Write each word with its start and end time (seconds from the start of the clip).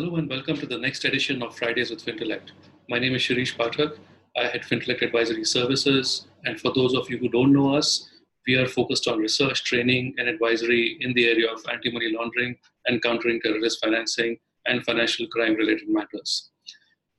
Hello 0.00 0.16
and 0.16 0.30
welcome 0.30 0.56
to 0.56 0.64
the 0.64 0.78
next 0.78 1.04
edition 1.04 1.42
of 1.42 1.54
Fridays 1.54 1.90
with 1.90 2.02
Fintellect. 2.02 2.52
My 2.88 2.98
name 2.98 3.14
is 3.14 3.20
Shirish 3.20 3.54
Pathak. 3.54 3.98
I 4.34 4.44
head 4.46 4.62
Fintellect 4.62 5.02
Advisory 5.02 5.44
Services. 5.44 6.26
And 6.46 6.58
for 6.58 6.72
those 6.72 6.94
of 6.94 7.10
you 7.10 7.18
who 7.18 7.28
don't 7.28 7.52
know 7.52 7.74
us, 7.74 8.08
we 8.46 8.54
are 8.54 8.66
focused 8.66 9.06
on 9.08 9.18
research, 9.18 9.62
training, 9.62 10.14
and 10.16 10.26
advisory 10.26 10.96
in 11.02 11.12
the 11.12 11.28
area 11.28 11.52
of 11.52 11.62
anti 11.70 11.92
money 11.92 12.10
laundering 12.16 12.56
and 12.86 13.02
countering 13.02 13.42
terrorist 13.42 13.84
financing 13.84 14.38
and 14.64 14.82
financial 14.86 15.26
crime 15.26 15.54
related 15.54 15.90
matters. 15.90 16.50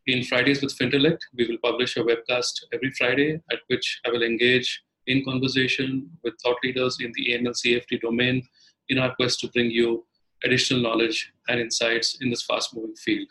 In 0.08 0.23
Fridays 0.23 0.63
with 0.63 0.75
Fintellect, 0.75 1.20
we 1.38 1.48
will 1.48 1.59
publish 1.63 1.98
a 1.98 2.03
webcast 2.03 2.63
every 2.73 2.89
Friday 2.98 3.39
at 3.52 3.59
which 3.67 4.02
I 4.08 4.09
will 4.09 4.23
engage 4.23 4.81
in 5.05 5.23
conversation 5.23 6.09
with 6.23 6.34
thought 6.41 6.58
leaders 6.63 6.98
in 7.00 7.11
the 7.13 7.34
AML 7.34 7.53
CFT 7.63 8.02
domain 8.02 8.41
in 8.89 8.98
our 8.98 9.13
quest 9.13 9.39
to 9.41 9.50
bring 9.50 9.70
you 9.70 10.03
additional 10.44 10.81
knowledge 10.81 11.31
and 11.48 11.59
insights 11.59 12.18
in 12.22 12.30
this 12.30 12.44
fast 12.44 12.76
moving 12.76 12.95
field. 12.95 13.27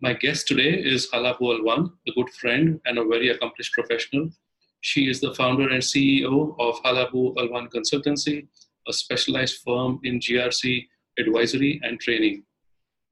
My 0.00 0.14
guest 0.14 0.48
today 0.48 0.70
is 0.70 1.08
Hala 1.12 1.36
Bou 1.38 1.58
Alwan, 1.58 1.90
a 2.08 2.12
good 2.12 2.30
friend 2.30 2.80
and 2.86 2.98
a 2.98 3.04
very 3.04 3.28
accomplished 3.28 3.72
professional. 3.72 4.30
She 4.80 5.10
is 5.10 5.20
the 5.20 5.34
founder 5.34 5.68
and 5.68 5.82
CEO 5.82 6.54
of 6.58 6.80
Hala 6.84 7.10
Bou 7.10 7.34
Alwan 7.34 7.68
Consultancy, 7.68 8.46
a 8.88 8.92
specialized 8.92 9.58
firm 9.62 10.00
in 10.04 10.18
GRC 10.18 10.86
advisory 11.18 11.80
and 11.82 12.00
training. 12.00 12.44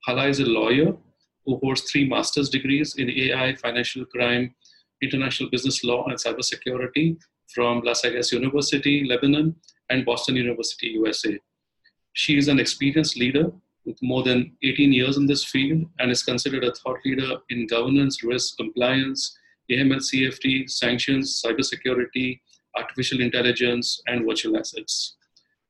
Hala 0.04 0.28
is 0.28 0.40
a 0.40 0.46
lawyer 0.46 0.96
who 1.44 1.58
holds 1.62 1.82
three 1.82 2.08
master's 2.08 2.48
degrees 2.48 2.94
in 2.96 3.10
AI, 3.10 3.54
financial 3.56 4.04
crime, 4.06 4.54
international 5.02 5.50
business 5.50 5.84
law, 5.84 6.06
and 6.06 6.18
cybersecurity 6.18 7.16
from 7.54 7.80
La 7.80 7.92
Sagesse 7.92 8.32
University, 8.32 9.04
Lebanon, 9.04 9.54
and 9.90 10.04
Boston 10.04 10.36
University, 10.36 10.88
USA. 10.88 11.38
She 12.18 12.36
is 12.36 12.48
an 12.48 12.58
experienced 12.58 13.16
leader 13.16 13.52
with 13.86 13.96
more 14.02 14.24
than 14.24 14.56
18 14.64 14.92
years 14.92 15.18
in 15.18 15.26
this 15.26 15.44
field 15.44 15.86
and 16.00 16.10
is 16.10 16.24
considered 16.24 16.64
a 16.64 16.74
thought 16.74 16.98
leader 17.04 17.36
in 17.48 17.68
governance, 17.68 18.24
risk, 18.24 18.56
compliance, 18.56 19.38
AML, 19.70 20.00
CFT, 20.00 20.68
sanctions, 20.68 21.40
cybersecurity, 21.40 22.40
artificial 22.76 23.20
intelligence, 23.20 24.02
and 24.08 24.26
virtual 24.26 24.56
assets. 24.58 25.16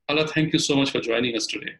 Hala, 0.08 0.26
thank 0.26 0.54
you 0.54 0.58
so 0.58 0.74
much 0.74 0.90
for 0.90 1.00
joining 1.00 1.36
us 1.36 1.46
today. 1.46 1.72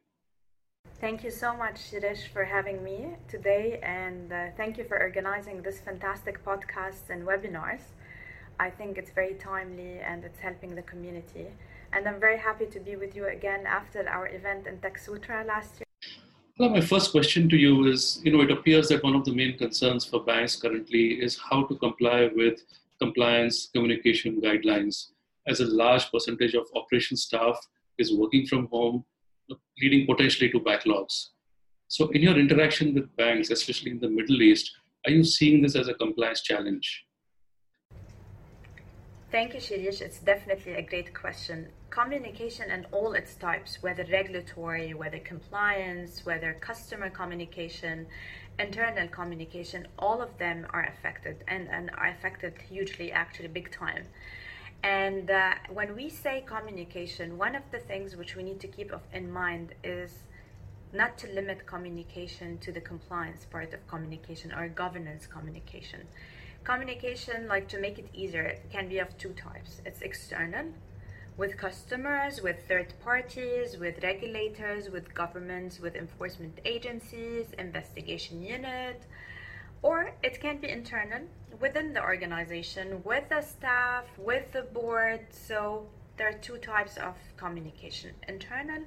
Thank 1.00 1.24
you 1.24 1.30
so 1.30 1.56
much, 1.56 1.76
Shirish, 1.90 2.28
for 2.28 2.44
having 2.44 2.84
me 2.84 3.14
today, 3.26 3.80
and 3.82 4.30
uh, 4.30 4.48
thank 4.58 4.76
you 4.76 4.84
for 4.84 5.00
organizing 5.00 5.62
this 5.62 5.80
fantastic 5.80 6.44
podcast 6.44 7.08
and 7.08 7.26
webinars. 7.26 7.84
I 8.60 8.68
think 8.68 8.98
it's 8.98 9.12
very 9.12 9.32
timely 9.32 10.00
and 10.00 10.24
it's 10.24 10.40
helping 10.40 10.74
the 10.74 10.82
community. 10.82 11.46
And 11.92 12.06
I'm 12.06 12.20
very 12.20 12.38
happy 12.38 12.66
to 12.66 12.80
be 12.80 12.96
with 12.96 13.16
you 13.16 13.26
again 13.26 13.66
after 13.66 14.08
our 14.08 14.28
event 14.28 14.66
in 14.66 14.78
TechSutra 14.78 15.46
last 15.46 15.80
year. 15.80 15.84
Well, 16.58 16.70
my 16.70 16.80
first 16.80 17.12
question 17.12 17.48
to 17.48 17.56
you 17.56 17.86
is 17.86 18.20
you 18.24 18.32
know, 18.32 18.40
it 18.42 18.50
appears 18.50 18.88
that 18.88 19.02
one 19.02 19.14
of 19.14 19.24
the 19.24 19.32
main 19.32 19.56
concerns 19.56 20.04
for 20.04 20.24
banks 20.24 20.56
currently 20.56 21.22
is 21.22 21.38
how 21.38 21.64
to 21.64 21.76
comply 21.76 22.30
with 22.34 22.60
compliance 22.98 23.68
communication 23.72 24.40
guidelines, 24.40 25.12
as 25.46 25.60
a 25.60 25.66
large 25.66 26.10
percentage 26.10 26.54
of 26.54 26.66
operation 26.74 27.16
staff 27.16 27.58
is 27.96 28.12
working 28.12 28.46
from 28.46 28.66
home, 28.66 29.04
leading 29.80 30.06
potentially 30.06 30.50
to 30.50 30.60
backlogs. 30.60 31.28
So, 31.88 32.08
in 32.08 32.22
your 32.22 32.38
interaction 32.38 32.94
with 32.94 33.14
banks, 33.16 33.50
especially 33.50 33.92
in 33.92 34.00
the 34.00 34.10
Middle 34.10 34.42
East, 34.42 34.70
are 35.06 35.10
you 35.10 35.24
seeing 35.24 35.62
this 35.62 35.74
as 35.74 35.88
a 35.88 35.94
compliance 35.94 36.42
challenge? 36.42 37.06
Thank 39.30 39.54
you, 39.54 39.60
Shirish. 39.60 40.00
It's 40.00 40.18
definitely 40.18 40.72
a 40.72 40.82
great 40.82 41.14
question. 41.14 41.68
Communication 41.90 42.70
and 42.70 42.86
all 42.92 43.14
its 43.14 43.34
types, 43.34 43.82
whether 43.82 44.04
regulatory, 44.04 44.94
whether 44.94 45.18
compliance, 45.18 46.24
whether 46.24 46.52
customer 46.54 47.10
communication, 47.10 48.06
internal 48.58 49.08
communication, 49.08 49.88
all 49.98 50.20
of 50.20 50.36
them 50.38 50.66
are 50.70 50.84
affected 50.84 51.42
and, 51.48 51.68
and 51.68 51.90
are 51.96 52.08
affected 52.08 52.54
hugely, 52.68 53.10
actually, 53.10 53.48
big 53.48 53.70
time. 53.70 54.04
And 54.82 55.30
uh, 55.30 55.54
when 55.72 55.96
we 55.96 56.08
say 56.08 56.44
communication, 56.46 57.38
one 57.38 57.56
of 57.56 57.62
the 57.72 57.78
things 57.78 58.16
which 58.16 58.36
we 58.36 58.42
need 58.42 58.60
to 58.60 58.68
keep 58.68 58.92
in 59.12 59.30
mind 59.32 59.74
is 59.82 60.22
not 60.92 61.18
to 61.18 61.26
limit 61.32 61.66
communication 61.66 62.58
to 62.58 62.70
the 62.70 62.80
compliance 62.80 63.44
part 63.44 63.74
of 63.74 63.86
communication 63.88 64.52
or 64.52 64.68
governance 64.68 65.26
communication 65.26 66.06
Communication, 66.64 67.48
like 67.48 67.66
to 67.68 67.80
make 67.80 67.98
it 67.98 68.08
easier, 68.12 68.58
can 68.70 68.88
be 68.88 68.98
of 68.98 69.16
two 69.16 69.30
types. 69.30 69.80
It's 69.86 70.02
external, 70.02 70.66
with 71.38 71.56
customers, 71.56 72.42
with 72.42 72.66
third 72.66 72.92
parties, 73.04 73.78
with 73.78 74.02
regulators, 74.02 74.90
with 74.90 75.14
governments, 75.14 75.78
with 75.78 75.94
enforcement 75.94 76.58
agencies, 76.64 77.46
investigation 77.56 78.42
unit, 78.42 79.00
or 79.80 80.10
it 80.24 80.40
can 80.40 80.58
be 80.58 80.68
internal 80.68 81.22
within 81.60 81.92
the 81.92 82.02
organization, 82.02 83.00
with 83.04 83.28
the 83.28 83.40
staff, 83.40 84.04
with 84.18 84.50
the 84.52 84.62
board. 84.62 85.20
So 85.30 85.86
there 86.16 86.28
are 86.28 86.38
two 86.38 86.58
types 86.58 86.96
of 86.96 87.14
communication 87.36 88.10
internal 88.26 88.82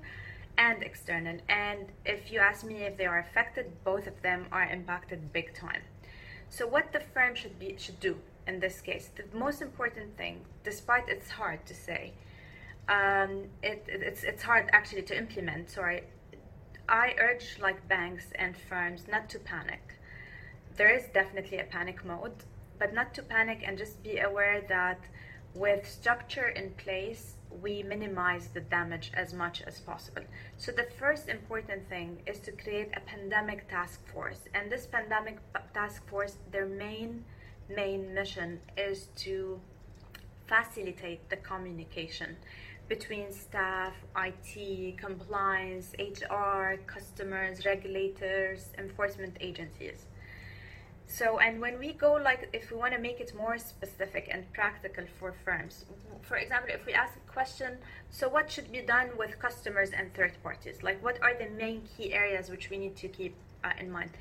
and 0.58 0.84
external. 0.84 1.38
And 1.48 1.88
if 2.06 2.34
you 2.34 2.40
ask 2.40 2.66
me 2.66 2.84
if 2.84 2.98
they 2.98 3.06
are 3.06 3.20
affected, 3.20 3.72
both 3.86 4.08
of 4.08 4.22
them 4.22 4.48
are 4.52 4.66
impacted 4.66 5.32
big 5.32 5.56
time. 5.56 5.84
So 6.50 6.68
what 6.68 6.92
the 6.92 7.00
firm 7.00 7.34
should 7.34 7.58
be 7.58 7.76
should 7.78 8.02
do 8.02 8.18
in 8.46 8.60
this 8.60 8.82
case, 8.82 9.10
the 9.16 9.38
most 9.38 9.62
important 9.62 10.18
thing, 10.18 10.42
despite 10.66 11.08
it's 11.08 11.30
hard 11.30 11.66
to 11.68 11.74
say, 11.74 12.12
um, 12.88 13.46
it, 13.62 13.86
it's 13.88 14.24
it's 14.24 14.44
hard 14.44 14.70
actually 14.74 15.04
to 15.04 15.18
implement. 15.18 15.70
Sorry, 15.70 16.04
I 16.90 17.16
urge 17.20 17.58
like 17.62 17.88
banks 17.88 18.28
and 18.36 18.56
firms 18.56 19.06
not 19.10 19.30
to 19.30 19.40
panic. 19.40 20.00
There 20.78 20.94
is 20.94 21.06
definitely 21.14 21.60
a 21.60 21.66
panic 21.66 22.04
mode, 22.06 22.44
but 22.80 22.94
not 22.94 23.14
to 23.16 23.24
panic 23.24 23.64
and 23.66 23.78
just 23.78 24.02
be 24.04 24.20
aware 24.20 24.62
that 24.70 25.00
with 25.54 25.90
structure 25.90 26.48
in 26.48 26.72
place, 26.72 27.36
we 27.62 27.84
minimize 27.84 28.48
the 28.48 28.62
damage 28.62 29.12
as 29.14 29.34
much 29.34 29.62
as 29.68 29.80
possible. 29.80 30.24
So 30.58 30.72
the 30.72 30.88
first 30.98 31.28
important 31.28 31.90
thing 31.90 32.22
is 32.26 32.40
to 32.40 32.52
create 32.54 32.90
a 32.96 33.02
pandemic 33.02 33.70
task 33.70 34.00
force. 34.14 34.40
And 34.54 34.72
this 34.72 34.86
pandemic 34.86 35.40
task 35.74 36.08
force, 36.08 36.38
their 36.52 36.66
main 36.66 37.26
main 37.70 38.14
mission 38.14 38.60
is 38.78 39.08
to 39.16 39.60
facilitate 40.46 41.30
the 41.30 41.38
communication 41.38 42.36
between 42.92 43.32
staff, 43.32 43.94
IT, 44.18 44.98
compliance, 44.98 45.94
HR, 45.98 46.76
customers, 46.88 47.66
regulators, 47.66 48.68
enforcement 48.78 49.38
agencies. 49.40 50.08
So, 51.08 51.40
and 51.40 51.62
when 51.62 51.80
we 51.80 51.94
go 51.94 52.12
like, 52.16 52.50
if 52.52 52.70
we 52.70 52.76
want 52.76 52.94
to 52.94 53.00
make 53.00 53.22
it 53.22 53.32
more 53.34 53.58
specific 53.58 54.28
and 54.30 54.42
practical 54.52 55.06
for 55.18 55.34
firms, 55.46 55.86
for 56.22 56.36
example, 56.36 56.72
if 56.74 56.86
we 56.86 56.92
ask 56.92 57.14
a 57.16 57.32
question, 57.32 57.78
so 58.10 58.28
what 58.28 58.52
should 58.52 58.70
be 58.74 58.82
done 58.82 59.10
with 59.18 59.40
customers 59.40 59.92
and 59.92 60.14
third 60.14 60.34
parties? 60.44 60.84
Like, 60.84 61.02
what 61.02 61.18
are 61.22 61.34
the 61.34 61.50
main 61.50 61.84
key 61.96 62.14
areas 62.14 62.50
which 62.50 62.70
we 62.70 62.78
need 62.78 62.98
to 62.98 63.08
keep 63.08 63.36
uh, 63.64 63.72
in 63.80 63.90
mind? 63.90 64.12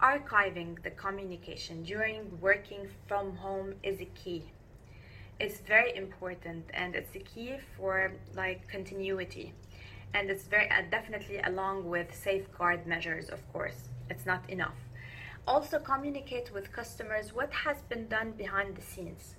Archiving 0.00 0.80
the 0.84 0.90
communication 0.90 1.82
during 1.82 2.40
working 2.40 2.86
from 3.08 3.34
home 3.38 3.74
is 3.82 4.00
a 4.00 4.08
key. 4.22 4.44
It's 5.40 5.60
very 5.60 5.96
important 5.96 6.64
and 6.74 6.94
it's 6.94 7.10
the 7.10 7.20
key 7.20 7.56
for 7.76 8.12
like 8.36 8.68
continuity. 8.68 9.52
And 10.14 10.30
it's 10.30 10.44
very 10.44 10.68
uh, 10.70 10.82
definitely 10.90 11.38
along 11.38 11.88
with 11.88 12.14
safeguard 12.14 12.86
measures, 12.86 13.28
of 13.28 13.40
course. 13.52 13.88
It's 14.10 14.26
not 14.26 14.48
enough 14.50 14.74
also 15.46 15.78
communicate 15.78 16.52
with 16.52 16.72
customers 16.72 17.34
what 17.34 17.52
has 17.52 17.78
been 17.88 18.06
done 18.08 18.30
behind 18.32 18.76
the 18.76 18.82
scenes 18.82 19.34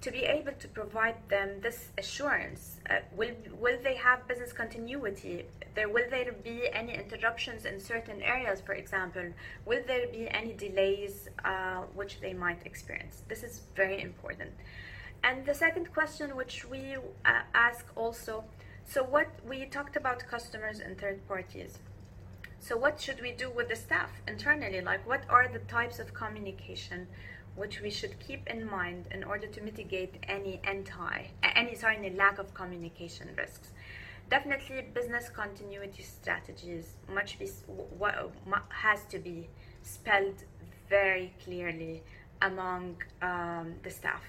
to 0.00 0.10
be 0.10 0.24
able 0.24 0.52
to 0.58 0.66
provide 0.66 1.14
them 1.28 1.60
this 1.60 1.90
assurance. 1.96 2.80
Uh, 2.90 2.96
will, 3.14 3.36
will 3.60 3.78
they 3.84 3.94
have 3.94 4.26
business 4.26 4.52
continuity? 4.52 5.44
There, 5.76 5.88
will 5.88 6.10
there 6.10 6.32
be 6.32 6.68
any 6.72 6.94
interruptions 6.94 7.64
in 7.64 7.78
certain 7.78 8.20
areas, 8.20 8.60
for 8.60 8.72
example? 8.72 9.26
Will 9.64 9.82
there 9.86 10.08
be 10.08 10.28
any 10.28 10.54
delays 10.54 11.28
uh, 11.44 11.82
which 11.94 12.20
they 12.20 12.34
might 12.34 12.66
experience? 12.66 13.22
This 13.28 13.44
is 13.44 13.60
very 13.76 14.02
important. 14.02 14.50
And 15.24 15.46
the 15.46 15.54
second 15.54 15.92
question, 15.92 16.36
which 16.36 16.64
we 16.64 16.96
uh, 17.24 17.42
ask 17.54 17.86
also 17.94 18.44
so, 18.84 19.04
what 19.04 19.28
we 19.48 19.64
talked 19.66 19.96
about 19.96 20.26
customers 20.26 20.80
and 20.80 20.98
third 20.98 21.26
parties. 21.26 21.78
So 22.60 22.76
what 22.76 23.00
should 23.00 23.20
we 23.20 23.32
do 23.32 23.50
with 23.50 23.68
the 23.68 23.76
staff 23.76 24.10
internally? 24.28 24.80
Like 24.80 25.06
what 25.06 25.22
are 25.28 25.48
the 25.48 25.60
types 25.60 25.98
of 25.98 26.14
communication 26.14 27.08
which 27.56 27.80
we 27.80 27.90
should 27.90 28.18
keep 28.20 28.46
in 28.46 28.68
mind 28.68 29.06
in 29.10 29.24
order 29.24 29.46
to 29.46 29.60
mitigate 29.60 30.14
any 30.28 30.60
anti 30.64 31.26
any 31.42 31.74
sorry 31.74 31.96
any 31.96 32.10
lack 32.10 32.38
of 32.38 32.54
communication 32.54 33.28
risks? 33.36 33.70
Definitely 34.30 34.82
business 34.94 35.28
continuity 35.28 36.02
strategies 36.02 36.94
much 37.12 37.38
be, 37.38 37.48
has 38.68 39.04
to 39.06 39.18
be 39.18 39.48
spelled 39.82 40.44
very 40.88 41.34
clearly 41.44 42.02
among 42.42 42.96
um, 43.22 43.74
the 43.82 43.90
staff. 43.90 44.22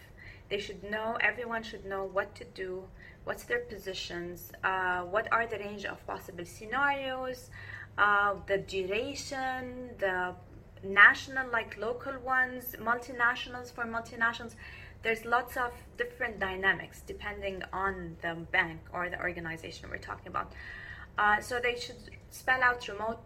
They 0.53 0.59
should 0.59 0.83
know, 0.83 1.17
everyone 1.19 1.63
should 1.63 1.83
know 1.83 2.03
what 2.03 2.35
to 2.35 2.45
do, 2.45 2.83
what's 3.23 3.43
their 3.45 3.61
positions, 3.61 4.51
uh, 4.63 5.01
what 5.01 5.27
are 5.31 5.47
the 5.47 5.57
range 5.57 5.83
of 5.83 6.05
possible 6.05 6.45
scenarios, 6.45 7.49
uh, 7.97 8.35
the 8.45 8.59
duration, 8.59 9.89
the 9.97 10.35
national 10.83 11.49
like 11.49 11.75
local 11.79 12.19
ones, 12.19 12.75
multinationals 12.79 13.73
for 13.73 13.85
multinationals. 13.85 14.53
There's 15.01 15.25
lots 15.25 15.57
of 15.57 15.71
different 15.97 16.39
dynamics 16.39 17.01
depending 17.07 17.63
on 17.73 18.17
the 18.21 18.35
bank 18.51 18.81
or 18.93 19.09
the 19.09 19.19
organization 19.19 19.89
we're 19.89 19.97
talking 19.97 20.27
about. 20.27 20.51
Uh, 21.17 21.41
so 21.41 21.59
they 21.59 21.79
should 21.79 22.11
spell 22.29 22.61
out 22.61 22.87
remote 22.87 23.23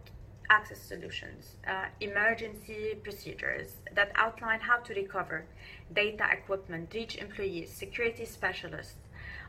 access 0.50 0.80
solutions, 0.80 1.56
uh, 1.66 1.86
emergency 2.00 2.94
procedures 3.02 3.76
that 3.94 4.10
outline 4.14 4.60
how 4.60 4.78
to 4.78 4.94
recover 4.94 5.44
data 5.92 6.26
equipment, 6.32 6.92
reach 6.94 7.16
employees, 7.16 7.70
security 7.70 8.24
specialists. 8.24 8.96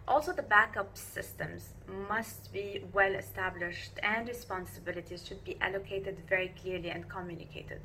Also, 0.08 0.34
the 0.34 0.42
backup 0.42 0.98
systems 0.98 1.74
must 2.10 2.52
be 2.52 2.84
well 2.94 3.14
established 3.14 3.92
and 4.02 4.28
responsibilities 4.28 5.26
should 5.26 5.44
be 5.44 5.58
allocated 5.62 6.18
very 6.28 6.54
clearly 6.62 6.90
and 6.90 7.08
communicated. 7.08 7.82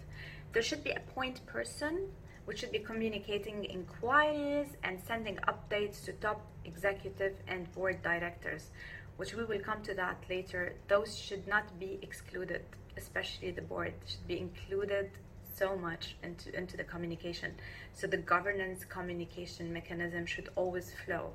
There 0.52 0.62
should 0.62 0.82
be 0.82 0.90
a 0.92 1.00
point 1.14 1.44
person 1.46 2.08
which 2.46 2.60
should 2.60 2.72
be 2.72 2.78
communicating 2.78 3.64
inquiries 3.64 4.68
and 4.82 5.00
sending 5.00 5.36
updates 5.48 6.04
to 6.04 6.12
top 6.12 6.40
executive 6.64 7.34
and 7.48 7.70
board 7.72 8.02
directors, 8.02 8.70
which 9.16 9.34
we 9.34 9.44
will 9.44 9.60
come 9.60 9.82
to 9.82 9.94
that 9.94 10.16
later. 10.28 10.74
Those 10.88 11.16
should 11.16 11.46
not 11.46 11.78
be 11.78 11.98
excluded 12.02 12.64
especially 12.96 13.50
the 13.50 13.62
board, 13.62 13.94
should 14.06 14.26
be 14.26 14.38
included 14.38 15.10
so 15.56 15.76
much 15.76 16.16
into, 16.22 16.56
into 16.56 16.76
the 16.76 16.84
communication. 16.84 17.54
So 17.92 18.06
the 18.06 18.16
governance 18.16 18.84
communication 18.84 19.72
mechanism 19.72 20.26
should 20.26 20.48
always 20.56 20.92
flow, 21.04 21.30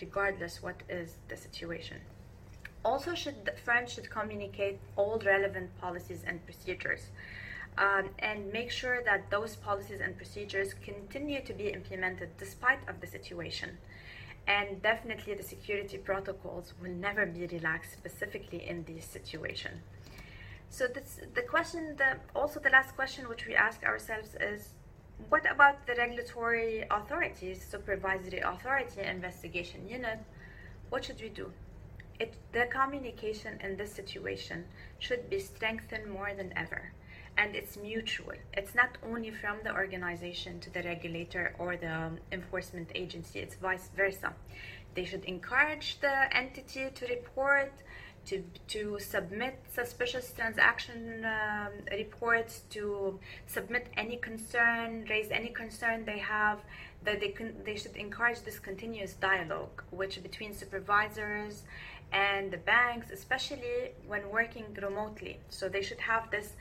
regardless 0.00 0.62
what 0.62 0.82
is 0.88 1.16
the 1.28 1.36
situation. 1.36 1.98
Also, 2.84 3.14
should 3.14 3.44
the 3.44 3.52
firm 3.52 3.86
should 3.86 4.10
communicate 4.10 4.80
all 4.96 5.20
relevant 5.24 5.70
policies 5.80 6.24
and 6.26 6.44
procedures. 6.44 7.10
Um, 7.78 8.10
and 8.18 8.52
make 8.52 8.70
sure 8.70 9.02
that 9.04 9.30
those 9.30 9.56
policies 9.56 10.00
and 10.02 10.14
procedures 10.16 10.74
continue 10.74 11.42
to 11.42 11.54
be 11.54 11.68
implemented 11.68 12.36
despite 12.36 12.86
of 12.86 13.00
the 13.00 13.06
situation 13.06 13.78
and 14.46 14.82
definitely 14.82 15.34
the 15.34 15.42
security 15.42 15.96
protocols 15.98 16.74
will 16.82 16.90
never 16.90 17.26
be 17.26 17.46
relaxed 17.46 17.92
specifically 17.92 18.68
in 18.68 18.84
this 18.84 19.04
situation 19.04 19.80
so 20.72 20.86
this, 20.86 21.20
the 21.34 21.42
question, 21.42 21.98
also 22.34 22.58
the 22.58 22.70
last 22.70 22.96
question 22.96 23.28
which 23.28 23.46
we 23.46 23.54
ask 23.54 23.84
ourselves 23.84 24.34
is, 24.40 24.72
what 25.28 25.44
about 25.52 25.86
the 25.86 25.94
regulatory 25.96 26.86
authorities, 26.90 27.62
supervisory 27.62 28.40
authority, 28.40 29.02
investigation 29.02 29.86
unit? 29.86 30.20
What 30.88 31.04
should 31.04 31.20
we 31.20 31.28
do? 31.28 31.52
It, 32.18 32.32
the 32.52 32.64
communication 32.70 33.60
in 33.62 33.76
this 33.76 33.92
situation 33.92 34.64
should 34.98 35.28
be 35.28 35.40
strengthened 35.40 36.10
more 36.10 36.32
than 36.34 36.54
ever. 36.56 36.92
And 37.36 37.54
it's 37.54 37.76
mutual. 37.76 38.32
It's 38.54 38.74
not 38.74 38.96
only 39.06 39.30
from 39.30 39.58
the 39.64 39.74
organization 39.74 40.58
to 40.60 40.70
the 40.70 40.82
regulator 40.84 41.54
or 41.58 41.76
the 41.76 41.94
um, 41.94 42.18
enforcement 42.32 42.88
agency, 42.94 43.40
it's 43.40 43.56
vice 43.56 43.90
versa. 43.94 44.32
They 44.94 45.04
should 45.04 45.24
encourage 45.26 46.00
the 46.00 46.34
entity 46.34 46.88
to 46.94 47.06
report, 47.08 47.72
to, 48.26 48.42
to 48.68 48.98
submit 49.00 49.58
suspicious 49.72 50.32
transaction 50.32 51.24
um, 51.24 51.72
reports, 51.90 52.62
to 52.70 53.18
submit 53.46 53.88
any 53.96 54.16
concern, 54.16 55.06
raise 55.08 55.30
any 55.30 55.48
concern 55.48 56.04
they 56.04 56.18
have, 56.18 56.60
that 57.04 57.20
they, 57.20 57.28
can, 57.28 57.54
they 57.64 57.76
should 57.76 57.96
encourage 57.96 58.40
this 58.42 58.58
continuous 58.58 59.14
dialogue, 59.14 59.82
which 59.90 60.22
between 60.22 60.54
supervisors 60.54 61.62
and 62.12 62.50
the 62.50 62.58
banks, 62.58 63.10
especially 63.10 63.92
when 64.06 64.30
working 64.30 64.66
remotely. 64.80 65.38
So 65.48 65.68
they 65.68 65.82
should 65.82 66.00
have 66.00 66.30
this 66.30 66.52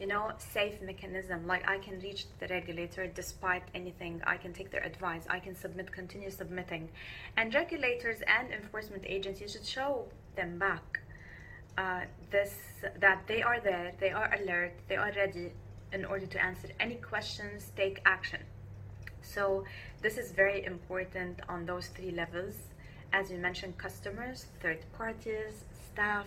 you 0.00 0.06
know, 0.06 0.30
safe 0.38 0.80
mechanism. 0.80 1.46
Like 1.46 1.68
I 1.68 1.78
can 1.78 1.98
reach 2.00 2.26
the 2.38 2.46
regulator 2.48 3.06
despite 3.08 3.64
anything. 3.74 4.22
I 4.26 4.36
can 4.36 4.52
take 4.52 4.70
their 4.70 4.84
advice. 4.84 5.24
I 5.28 5.40
can 5.40 5.56
submit, 5.56 5.90
continue 5.90 6.30
submitting. 6.30 6.88
And 7.36 7.52
regulators 7.52 8.20
and 8.26 8.52
enforcement 8.52 9.04
agencies 9.06 9.52
should 9.52 9.66
show 9.66 10.04
them 10.36 10.58
back 10.58 11.00
uh, 11.78 12.00
this 12.30 12.54
that 13.00 13.18
they 13.28 13.40
are 13.42 13.60
there, 13.60 13.92
they 14.00 14.10
are 14.10 14.28
alert, 14.38 14.72
they 14.88 14.96
are 14.96 15.12
ready 15.14 15.52
in 15.92 16.04
order 16.04 16.26
to 16.26 16.44
answer 16.44 16.68
any 16.80 16.96
questions, 16.96 17.70
take 17.76 18.00
action. 18.04 18.40
So 19.22 19.64
this 20.02 20.18
is 20.18 20.32
very 20.32 20.64
important 20.64 21.40
on 21.48 21.66
those 21.66 21.86
three 21.88 22.10
levels. 22.10 22.54
As 23.12 23.30
you 23.30 23.38
mentioned, 23.38 23.78
customers, 23.78 24.46
third 24.60 24.80
parties, 24.92 25.64
staff, 25.86 26.26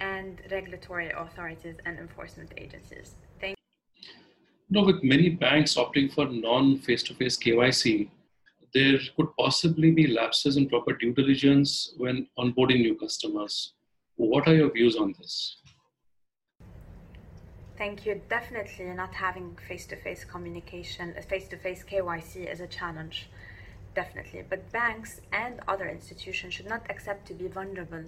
and 0.00 0.42
regulatory 0.50 1.10
authorities 1.10 1.76
and 1.86 1.98
enforcement 1.98 2.52
agencies. 2.58 3.14
Thank 3.40 3.56
you. 4.70 4.84
With 4.84 5.02
many 5.04 5.28
banks 5.30 5.76
opting 5.76 6.12
for 6.12 6.26
non 6.26 6.78
face 6.78 7.02
to 7.04 7.14
face 7.14 7.36
KYC, 7.38 8.08
there 8.74 8.98
could 9.16 9.28
possibly 9.38 9.92
be 9.92 10.08
lapses 10.08 10.56
in 10.56 10.68
proper 10.68 10.92
due 10.94 11.14
diligence 11.14 11.94
when 11.96 12.26
onboarding 12.36 12.80
new 12.80 12.96
customers. 12.96 13.74
What 14.16 14.46
are 14.46 14.54
your 14.54 14.70
views 14.70 14.96
on 14.96 15.14
this? 15.18 15.56
Thank 17.76 18.06
you. 18.06 18.20
Definitely 18.28 18.86
not 18.86 19.14
having 19.14 19.56
face 19.68 19.86
to 19.86 19.96
face 19.96 20.24
communication, 20.24 21.14
uh, 21.18 21.22
face 21.22 21.48
to 21.48 21.56
face 21.56 21.84
KYC 21.84 22.50
is 22.50 22.60
a 22.60 22.68
challenge. 22.68 23.28
Definitely. 23.94 24.44
But 24.48 24.70
banks 24.70 25.20
and 25.32 25.60
other 25.66 25.88
institutions 25.88 26.54
should 26.54 26.68
not 26.68 26.88
accept 26.88 27.26
to 27.28 27.34
be 27.34 27.48
vulnerable 27.48 28.04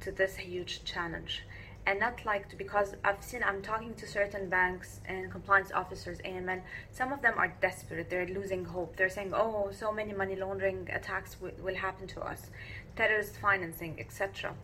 to 0.00 0.12
this 0.12 0.36
huge 0.36 0.84
challenge. 0.84 1.42
And 1.88 2.00
not 2.00 2.26
like 2.26 2.44
to, 2.50 2.56
because 2.56 2.94
I've 3.02 3.22
seen, 3.24 3.42
I'm 3.42 3.62
talking 3.62 3.94
to 3.94 4.06
certain 4.06 4.50
banks 4.50 5.00
and 5.06 5.30
compliance 5.30 5.70
officers, 5.72 6.18
AML, 6.18 6.60
some 6.92 7.12
of 7.14 7.22
them 7.22 7.34
are 7.38 7.50
desperate. 7.62 8.10
They're 8.10 8.26
losing 8.26 8.66
hope. 8.66 8.96
They're 8.96 9.08
saying, 9.08 9.32
oh, 9.34 9.70
so 9.72 9.90
many 9.90 10.12
money 10.12 10.36
laundering 10.36 10.88
attacks 10.92 11.36
will 11.40 11.74
happen 11.74 12.06
to 12.08 12.20
us, 12.20 12.50
terrorist 12.94 13.36
financing, 13.38 13.98
etc 13.98 14.54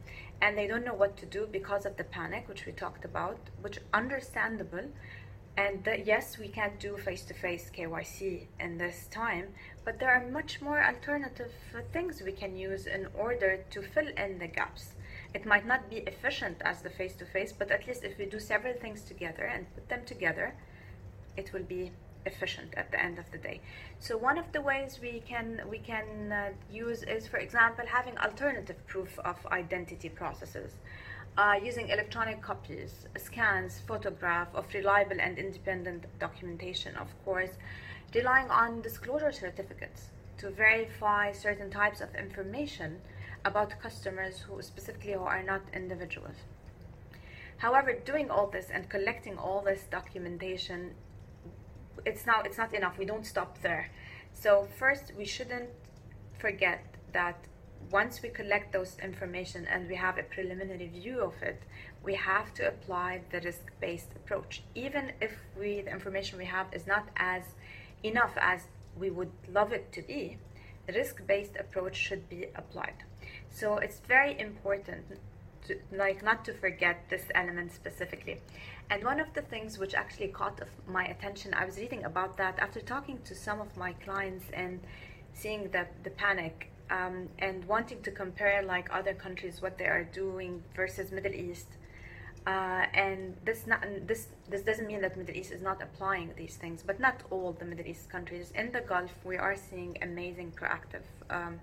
and 0.40 0.58
they 0.58 0.66
don't 0.66 0.84
know 0.84 0.94
what 0.94 1.16
to 1.16 1.26
do 1.26 1.48
because 1.50 1.86
of 1.86 1.96
the 1.96 2.04
panic 2.04 2.48
which 2.48 2.66
we 2.66 2.72
talked 2.72 3.04
about 3.04 3.38
which 3.62 3.78
understandable 3.92 4.84
and 5.56 5.84
the, 5.84 6.00
yes 6.00 6.38
we 6.38 6.48
can't 6.48 6.78
do 6.80 6.96
face-to-face 6.96 7.70
kyc 7.74 8.46
in 8.60 8.76
this 8.76 9.06
time 9.10 9.46
but 9.84 9.98
there 9.98 10.10
are 10.10 10.26
much 10.30 10.60
more 10.60 10.82
alternative 10.82 11.52
things 11.92 12.20
we 12.22 12.32
can 12.32 12.56
use 12.56 12.86
in 12.86 13.06
order 13.16 13.64
to 13.70 13.80
fill 13.80 14.08
in 14.16 14.38
the 14.38 14.46
gaps 14.46 14.93
it 15.34 15.44
might 15.44 15.66
not 15.66 15.90
be 15.90 15.96
efficient 15.96 16.56
as 16.64 16.80
the 16.80 16.90
face-to-face 16.90 17.52
but 17.52 17.70
at 17.70 17.86
least 17.86 18.04
if 18.04 18.16
we 18.18 18.24
do 18.24 18.38
several 18.38 18.74
things 18.74 19.02
together 19.02 19.44
and 19.44 19.72
put 19.74 19.88
them 19.88 20.04
together 20.06 20.54
it 21.36 21.52
will 21.52 21.64
be 21.64 21.90
efficient 22.26 22.74
at 22.76 22.90
the 22.90 23.02
end 23.02 23.18
of 23.18 23.30
the 23.30 23.38
day. 23.38 23.60
So 23.98 24.16
one 24.16 24.38
of 24.38 24.50
the 24.52 24.60
ways 24.60 24.98
we 25.00 25.22
can 25.26 25.60
we 25.68 25.78
can 25.78 26.32
uh, 26.32 26.50
use 26.70 27.02
is, 27.02 27.26
for 27.26 27.38
example, 27.38 27.84
having 27.86 28.16
alternative 28.18 28.86
proof 28.86 29.18
of 29.18 29.36
identity 29.46 30.08
processes. 30.08 30.72
Uh, 31.36 31.54
using 31.60 31.88
electronic 31.88 32.40
copies, 32.40 33.06
scans, 33.16 33.80
photograph 33.88 34.46
of 34.54 34.72
reliable 34.72 35.20
and 35.20 35.36
independent 35.36 36.04
documentation, 36.20 36.94
of 36.94 37.08
course, 37.24 37.50
relying 38.14 38.48
on 38.50 38.80
disclosure 38.82 39.32
certificates 39.32 40.10
to 40.38 40.48
verify 40.50 41.32
certain 41.32 41.70
types 41.70 42.00
of 42.00 42.14
information 42.14 43.00
about 43.44 43.78
customers 43.80 44.38
who 44.40 44.60
specifically 44.62 45.12
who 45.12 45.20
are 45.20 45.42
not 45.42 45.62
individuals. 45.72 46.36
However, 47.58 47.92
doing 48.04 48.30
all 48.30 48.48
this 48.48 48.70
and 48.70 48.88
collecting 48.88 49.38
all 49.38 49.62
this 49.62 49.84
documentation 49.90 50.94
it's 52.04 52.26
now 52.26 52.42
it's 52.42 52.58
not 52.58 52.74
enough. 52.74 52.98
We 52.98 53.06
don't 53.06 53.24
stop 53.24 53.60
there. 53.62 53.90
So 54.32 54.68
first 54.78 55.12
we 55.16 55.24
shouldn't 55.24 55.70
forget 56.38 56.84
that 57.12 57.38
once 57.90 58.22
we 58.22 58.28
collect 58.28 58.72
those 58.72 58.96
information 59.02 59.66
and 59.66 59.88
we 59.88 59.94
have 59.94 60.18
a 60.18 60.22
preliminary 60.22 60.88
view 60.88 61.20
of 61.20 61.34
it 61.42 61.62
we 62.02 62.14
have 62.14 62.52
to 62.54 62.68
apply 62.68 63.22
the 63.30 63.40
risk-based 63.40 64.10
approach. 64.14 64.62
Even 64.74 65.12
if 65.20 65.32
we 65.58 65.80
the 65.80 65.90
information 65.90 66.38
we 66.38 66.44
have 66.44 66.66
is 66.72 66.86
not 66.86 67.08
as 67.16 67.42
enough 68.02 68.34
as 68.36 68.66
we 68.96 69.10
would 69.10 69.32
love 69.50 69.72
it 69.72 69.90
to 69.92 70.02
be 70.02 70.36
the 70.86 70.92
risk-based 70.92 71.56
approach 71.58 71.96
should 71.96 72.28
be 72.28 72.46
applied 72.54 73.04
so 73.50 73.78
it's 73.78 74.00
very 74.00 74.38
important 74.38 75.04
to, 75.66 75.76
like 75.92 76.22
not 76.22 76.44
to 76.44 76.52
forget 76.52 77.08
this 77.08 77.24
element 77.34 77.72
specifically 77.72 78.40
and 78.90 79.02
one 79.02 79.20
of 79.20 79.32
the 79.32 79.42
things 79.42 79.78
which 79.78 79.94
actually 79.94 80.28
caught 80.28 80.60
my 80.86 81.04
attention, 81.06 81.54
I 81.54 81.64
was 81.64 81.78
reading 81.78 82.04
about 82.04 82.36
that 82.36 82.58
after 82.58 82.80
talking 82.80 83.18
to 83.24 83.34
some 83.34 83.60
of 83.60 83.76
my 83.76 83.92
clients 83.94 84.44
and 84.52 84.80
seeing 85.32 85.70
the, 85.70 85.86
the 86.02 86.10
panic 86.10 86.70
um, 86.90 87.28
and 87.38 87.64
wanting 87.64 88.02
to 88.02 88.10
compare 88.10 88.62
like 88.62 88.88
other 88.92 89.14
countries, 89.14 89.62
what 89.62 89.78
they 89.78 89.86
are 89.86 90.04
doing 90.04 90.62
versus 90.76 91.10
Middle 91.12 91.32
East. 91.32 91.68
Uh, 92.46 92.84
and 92.92 93.34
this 93.46 93.66
not 93.66 93.82
this 94.06 94.26
this 94.50 94.60
doesn't 94.60 94.86
mean 94.86 95.00
that 95.00 95.16
Middle 95.16 95.34
East 95.34 95.50
is 95.50 95.62
not 95.62 95.80
applying 95.80 96.30
these 96.36 96.56
things, 96.56 96.82
but 96.86 97.00
not 97.00 97.22
all 97.30 97.52
the 97.52 97.64
Middle 97.64 97.86
East 97.86 98.10
countries. 98.10 98.52
In 98.54 98.70
the 98.70 98.82
Gulf, 98.82 99.14
we 99.24 99.38
are 99.38 99.56
seeing 99.56 99.96
amazing 100.02 100.52
proactive 100.52 101.06
um, 101.30 101.58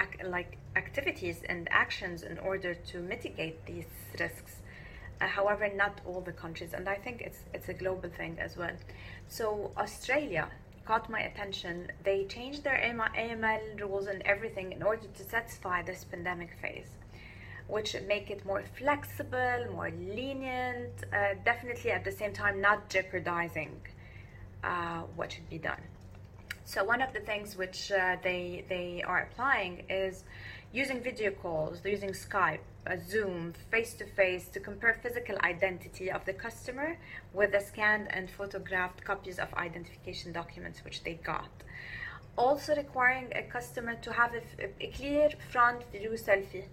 ac- 0.00 0.24
like 0.24 0.58
activities 0.76 1.42
and 1.48 1.68
actions 1.70 2.22
in 2.22 2.38
order 2.38 2.74
to 2.74 2.98
mitigate 3.00 3.64
these 3.66 3.90
risks 4.20 4.54
Uh, 5.20 5.26
however, 5.28 5.68
not 5.84 6.00
all 6.06 6.20
the 6.20 6.32
countries, 6.44 6.72
and 6.74 6.88
I 6.88 6.96
think 7.04 7.16
it's 7.28 7.40
it's 7.56 7.68
a 7.68 7.74
global 7.82 8.10
thing 8.18 8.34
as 8.46 8.56
well. 8.56 8.76
So 9.28 9.46
Australia 9.84 10.44
caught 10.88 11.08
my 11.16 11.20
attention. 11.30 11.74
They 12.08 12.18
changed 12.36 12.60
their 12.64 12.78
AML 12.86 13.62
rules 13.80 14.06
and 14.12 14.20
everything 14.34 14.72
in 14.72 14.82
order 14.82 15.06
to 15.18 15.22
satisfy 15.34 15.82
this 15.82 16.04
pandemic 16.04 16.50
phase, 16.62 16.90
which 17.68 17.96
make 18.08 18.30
it 18.30 18.44
more 18.44 18.62
flexible, 18.78 19.66
more 19.72 19.90
lenient, 19.90 20.92
uh, 21.12 21.34
definitely 21.44 21.90
at 21.92 22.04
the 22.04 22.12
same 22.12 22.32
time 22.32 22.60
not 22.60 22.88
jeopardizing 22.90 23.74
uh, 24.62 25.02
what 25.16 25.32
should 25.32 25.48
be 25.50 25.58
done. 25.58 25.80
So 26.66 26.82
one 26.82 27.02
of 27.02 27.12
the 27.12 27.20
things 27.20 27.56
which 27.56 27.92
uh, 27.92 28.16
they 28.22 28.64
they 28.68 29.02
are 29.06 29.28
applying 29.28 29.84
is 29.90 30.24
using 30.72 31.00
video 31.02 31.30
calls, 31.30 31.84
using 31.84 32.10
Skype, 32.10 32.64
uh, 32.86 32.96
Zoom, 33.06 33.52
face 33.70 33.92
to 33.94 34.06
face 34.06 34.48
to 34.48 34.60
compare 34.60 34.94
physical 35.02 35.36
identity 35.44 36.10
of 36.10 36.24
the 36.24 36.32
customer 36.32 36.96
with 37.34 37.52
the 37.52 37.60
scanned 37.60 38.08
and 38.10 38.30
photographed 38.30 39.04
copies 39.04 39.38
of 39.38 39.52
identification 39.54 40.32
documents 40.32 40.82
which 40.84 41.04
they 41.04 41.14
got. 41.14 41.52
Also 42.36 42.74
requiring 42.74 43.30
a 43.36 43.42
customer 43.42 43.94
to 43.96 44.12
have 44.12 44.32
a, 44.80 44.86
clear 44.88 45.28
front 45.52 45.84
view 45.92 46.12
selfie 46.12 46.64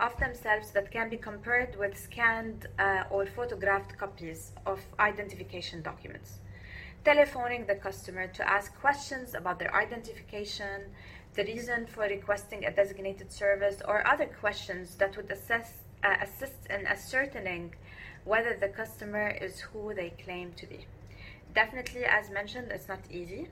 of 0.00 0.14
themselves 0.18 0.72
that 0.72 0.90
can 0.90 1.08
be 1.08 1.16
compared 1.16 1.76
with 1.76 1.96
scanned 1.96 2.66
uh, 2.78 3.04
or 3.10 3.26
photographed 3.26 3.96
copies 3.96 4.52
of 4.66 4.80
identification 4.98 5.82
documents 5.82 6.40
telephoning 7.04 7.66
the 7.66 7.74
customer 7.74 8.26
to 8.28 8.48
ask 8.48 8.78
questions 8.78 9.34
about 9.34 9.58
their 9.58 9.74
identification, 9.74 10.82
the 11.34 11.44
reason 11.44 11.86
for 11.86 12.04
requesting 12.04 12.64
a 12.64 12.70
designated 12.70 13.32
service, 13.32 13.80
or 13.86 14.06
other 14.06 14.26
questions 14.26 14.96
that 14.96 15.16
would 15.16 15.30
assess, 15.30 15.72
uh, 16.04 16.16
assist 16.22 16.66
in 16.68 16.86
ascertaining 16.86 17.74
whether 18.24 18.56
the 18.60 18.68
customer 18.68 19.28
is 19.30 19.60
who 19.60 19.94
they 19.94 20.10
claim 20.24 20.52
to 20.54 20.66
be. 20.66 20.86
Definitely, 21.54 22.04
as 22.04 22.30
mentioned, 22.30 22.70
it's 22.70 22.88
not 22.88 23.00
easy. 23.10 23.48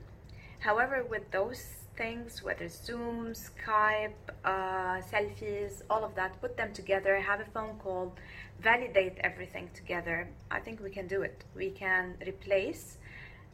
However, 0.59 1.03
with 1.03 1.31
those 1.31 1.61
things, 1.97 2.43
whether 2.43 2.67
Zoom, 2.69 3.33
Skype, 3.33 4.13
uh, 4.45 5.01
selfies, 5.11 5.81
all 5.89 6.03
of 6.03 6.15
that, 6.15 6.39
put 6.39 6.55
them 6.55 6.71
together, 6.73 7.19
have 7.19 7.39
a 7.39 7.45
phone 7.45 7.75
call, 7.83 8.13
validate 8.61 9.17
everything 9.21 9.69
together. 9.73 10.27
I 10.51 10.59
think 10.59 10.81
we 10.81 10.91
can 10.91 11.07
do 11.07 11.21
it. 11.23 11.43
We 11.55 11.71
can 11.71 12.15
replace 12.25 12.97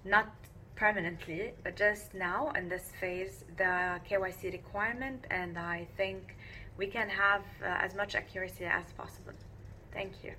not 0.06 0.34
permanently, 0.76 1.54
but 1.64 1.76
just 1.76 2.14
now 2.14 2.52
in 2.52 2.70
this 2.70 2.92
phase, 3.00 3.44
the 3.58 4.00
KYC 4.08 4.52
requirement, 4.52 5.26
and 5.32 5.58
I 5.58 5.88
think 5.98 6.36
we 6.78 6.88
can 6.88 7.10
have 7.10 7.42
uh, 7.64 7.68
as 7.86 7.96
much 7.96 8.16
accuracy 8.16 8.66
as 8.66 8.92
possible. 8.94 9.34
Thank 9.94 10.14
you. 10.24 10.34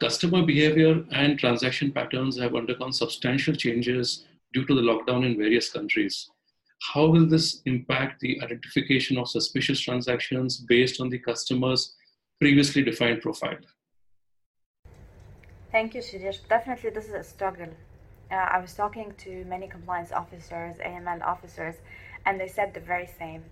Customer 0.00 0.44
behavior 0.44 1.04
and 1.12 1.38
transaction 1.38 1.92
patterns 1.92 2.38
have 2.38 2.54
undergone 2.54 2.92
substantial 2.92 3.54
changes 3.54 4.24
due 4.54 4.64
to 4.64 4.74
the 4.74 4.80
lockdown 4.80 5.26
in 5.26 5.36
various 5.36 5.70
countries. 5.70 6.30
How 6.92 7.06
will 7.06 7.26
this 7.26 7.60
impact 7.66 8.20
the 8.20 8.40
identification 8.42 9.18
of 9.18 9.28
suspicious 9.28 9.80
transactions 9.80 10.58
based 10.58 11.00
on 11.00 11.08
the 11.10 11.18
customer's 11.18 11.94
previously 12.40 12.82
defined 12.82 13.20
profile? 13.20 13.58
Thank 15.70 15.94
you, 15.94 16.00
Shirish. 16.00 16.38
Definitely, 16.48 16.90
this 16.90 17.06
is 17.06 17.14
a 17.14 17.24
struggle 17.24 17.68
uh, 18.34 18.48
I 18.56 18.58
was 18.58 18.74
talking 18.74 19.14
to 19.18 19.44
many 19.44 19.68
compliance 19.68 20.12
officers, 20.12 20.76
AML 20.78 21.22
officers, 21.22 21.76
and 22.26 22.40
they 22.40 22.48
said 22.48 22.74
the 22.74 22.80
very 22.80 23.08
same. 23.18 23.44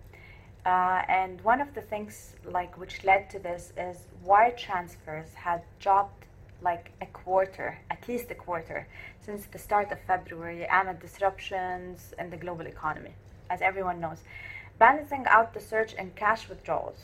Uh, 0.65 1.01
and 1.07 1.41
one 1.41 1.61
of 1.61 1.73
the 1.73 1.81
things 1.81 2.35
like 2.45 2.77
which 2.77 3.03
led 3.03 3.29
to 3.29 3.39
this 3.39 3.73
is 3.77 4.07
wire 4.23 4.51
transfers 4.51 5.33
had 5.33 5.61
dropped 5.79 6.25
like 6.61 6.91
a 7.01 7.05
quarter, 7.07 7.77
at 7.89 8.07
least 8.07 8.31
a 8.31 8.35
quarter, 8.35 8.87
since 9.25 9.45
the 9.45 9.57
start 9.57 9.91
of 9.91 9.99
February 10.01 10.65
amid 10.65 10.99
disruptions 10.99 12.13
in 12.19 12.29
the 12.29 12.37
global 12.37 12.65
economy, 12.65 13.13
as 13.49 13.61
everyone 13.61 13.99
knows. 13.99 14.19
Balancing 14.79 15.25
out 15.27 15.53
the 15.53 15.59
surge 15.59 15.93
in 15.93 16.11
cash 16.11 16.49
withdrawals 16.49 16.99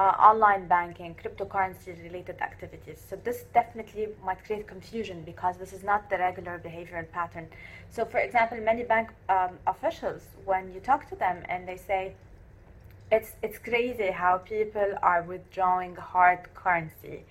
uh, 0.00 0.14
online 0.30 0.66
banking, 0.66 1.14
cryptocurrency 1.22 1.92
related 2.02 2.40
activities. 2.40 2.98
So 3.08 3.16
this 3.22 3.44
definitely 3.52 4.08
might 4.24 4.42
create 4.46 4.66
confusion 4.66 5.22
because 5.26 5.58
this 5.58 5.74
is 5.74 5.82
not 5.84 6.08
the 6.08 6.16
regular 6.16 6.58
behavioral 6.58 7.06
pattern. 7.10 7.46
So 7.90 8.06
for 8.06 8.18
example, 8.18 8.56
many 8.72 8.82
bank 8.82 9.10
um, 9.28 9.58
officials, 9.66 10.22
when 10.46 10.72
you 10.72 10.80
talk 10.80 11.06
to 11.10 11.16
them 11.16 11.36
and 11.50 11.68
they 11.68 11.76
say, 11.76 12.14
it's, 13.12 13.32
it's 13.42 13.58
crazy 13.58 14.10
how 14.10 14.38
people 14.38 14.90
are 15.02 15.22
withdrawing 15.22 15.96
hard 15.96 16.40
currency 16.54 17.24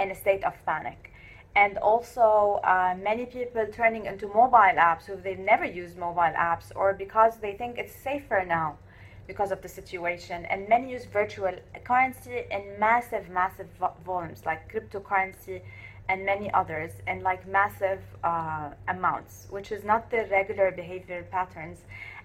in 0.00 0.10
a 0.10 0.14
state 0.14 0.44
of 0.44 0.54
panic. 0.64 1.12
And 1.54 1.76
also, 1.76 2.60
uh, 2.64 2.96
many 3.10 3.26
people 3.26 3.66
turning 3.70 4.06
into 4.06 4.28
mobile 4.28 4.76
apps 4.90 5.04
who 5.04 5.16
they've 5.16 5.38
never 5.38 5.66
used 5.66 5.98
mobile 5.98 6.34
apps 6.50 6.72
or 6.74 6.94
because 6.94 7.36
they 7.42 7.52
think 7.52 7.76
it's 7.76 7.94
safer 7.94 8.44
now 8.48 8.78
because 9.26 9.50
of 9.50 9.62
the 9.62 9.68
situation. 9.68 10.44
And 10.46 10.68
many 10.68 10.90
use 10.90 11.04
virtual 11.06 11.54
currency 11.84 12.42
in 12.50 12.78
massive, 12.78 13.28
massive 13.30 13.68
volumes, 14.04 14.44
like 14.44 14.72
cryptocurrency 14.72 15.60
and 16.08 16.24
many 16.24 16.52
others, 16.52 16.92
and 17.06 17.22
like 17.22 17.46
massive 17.48 18.00
uh, 18.22 18.70
amounts, 18.88 19.46
which 19.50 19.72
is 19.72 19.84
not 19.84 20.10
the 20.10 20.26
regular 20.30 20.70
behavioral 20.70 21.28
patterns. 21.30 21.78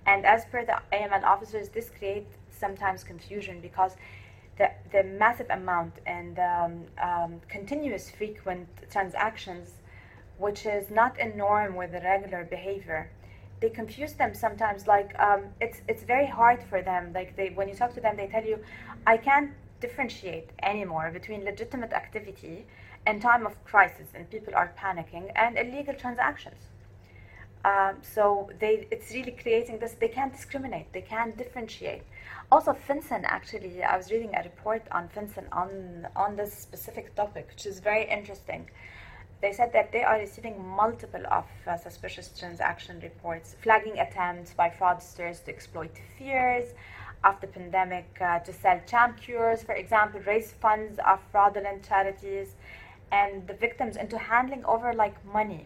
And 0.06 0.26
as 0.26 0.46
per 0.46 0.66
the 0.66 0.80
AML 0.92 1.24
officers, 1.24 1.70
this 1.70 1.90
creates 1.90 2.36
sometimes 2.52 3.04
confusion 3.04 3.62
because 3.62 3.96
the, 4.58 4.70
the 4.92 5.04
massive 5.04 5.50
amount 5.50 5.94
and 6.06 6.38
um, 6.40 6.84
um, 7.02 7.42
continuous 7.48 8.10
frequent 8.10 8.68
transactions, 8.92 9.72
which 10.38 10.66
is 10.66 10.92
not 10.92 11.18
a 11.20 11.36
norm 11.36 11.76
with 11.76 11.94
the 11.94 12.02
regular 12.02 12.44
behavior, 12.44 13.10
they 13.62 13.70
confuse 13.70 14.14
them 14.14 14.34
sometimes 14.34 14.88
like 14.88 15.18
um, 15.20 15.44
it's 15.60 15.82
it's 15.88 16.04
very 16.04 16.28
hard 16.28 16.64
for 16.64 16.82
them 16.82 17.12
like 17.14 17.36
they 17.36 17.50
when 17.50 17.68
you 17.68 17.76
talk 17.76 17.94
to 17.94 18.02
them 18.02 18.16
they 18.16 18.28
tell 18.28 18.44
you 18.44 18.58
i 19.06 19.18
can't 19.18 19.52
differentiate 19.80 20.50
anymore 20.64 21.10
between 21.12 21.44
legitimate 21.44 21.94
activity 21.94 22.66
and 23.06 23.22
time 23.22 23.46
of 23.46 23.64
crisis 23.64 24.08
and 24.14 24.30
people 24.30 24.54
are 24.56 24.74
panicking 24.78 25.32
and 25.36 25.58
illegal 25.58 25.94
transactions. 25.94 26.62
Um, 27.66 27.96
so 28.02 28.50
they 28.60 28.88
it's 28.90 29.12
really 29.12 29.32
creating 29.32 29.80
this 29.80 29.94
they 30.00 30.08
can't 30.08 30.32
discriminate 30.32 30.94
they 30.94 31.02
can't 31.02 31.38
differentiate. 31.38 32.04
Also 32.52 32.72
FinCEN 32.72 33.24
actually 33.26 33.84
i 33.84 33.98
was 33.98 34.12
reading 34.12 34.34
a 34.34 34.44
report 34.44 34.84
on 34.92 35.10
FinCEN 35.10 35.46
on 35.52 36.08
on 36.16 36.38
this 36.38 36.54
specific 36.54 37.14
topic 37.16 37.50
which 37.50 37.66
is 37.66 37.82
very 37.82 38.10
interesting 38.10 38.70
they 39.42 39.54
said 39.54 39.72
that 39.74 39.92
they 39.92 40.04
are 40.04 40.18
receiving 40.20 40.68
multiple 40.68 41.26
of 41.32 41.46
uh, 41.66 41.78
suspicious 41.78 42.30
transaction 42.38 43.00
reports, 43.02 43.56
flagging 43.62 43.98
attempts 44.00 44.54
by 44.54 44.70
fraudsters 44.70 45.44
to 45.46 45.52
exploit 45.52 45.92
fears 46.18 46.74
of 47.24 47.40
the 47.42 47.48
pandemic 47.48 48.06
uh, 48.22 48.40
to 48.40 48.52
sell 48.54 48.82
sham 48.90 49.16
cures, 49.16 49.64
for 49.64 49.76
example, 49.76 50.20
raise 50.26 50.52
funds 50.54 51.00
of 51.06 51.20
fraudulent 51.32 51.88
charities, 51.88 52.56
and 53.12 53.48
the 53.48 53.54
victims 53.54 53.96
into 53.96 54.18
handling 54.18 54.64
over 54.66 54.94
like 54.94 55.16
money 55.26 55.66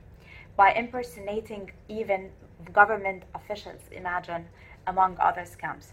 by 0.56 0.72
impersonating 0.74 1.72
even 1.90 2.30
government 2.72 3.24
officials, 3.36 3.82
imagine, 3.92 4.46
among 4.88 5.18
other 5.20 5.42
scams. 5.42 5.88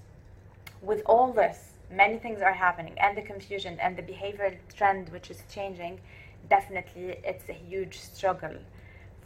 With 0.82 1.02
all 1.06 1.32
this, 1.32 1.72
many 1.90 2.18
things 2.18 2.40
are 2.42 2.52
happening, 2.52 2.94
and 2.98 3.16
the 3.16 3.22
confusion 3.22 3.78
and 3.80 3.96
the 3.96 4.02
behavioral 4.02 4.56
trend 4.74 5.08
which 5.10 5.30
is 5.30 5.42
changing 5.52 6.00
definitely 6.48 7.18
it's 7.24 7.48
a 7.48 7.52
huge 7.52 7.98
struggle 7.98 8.56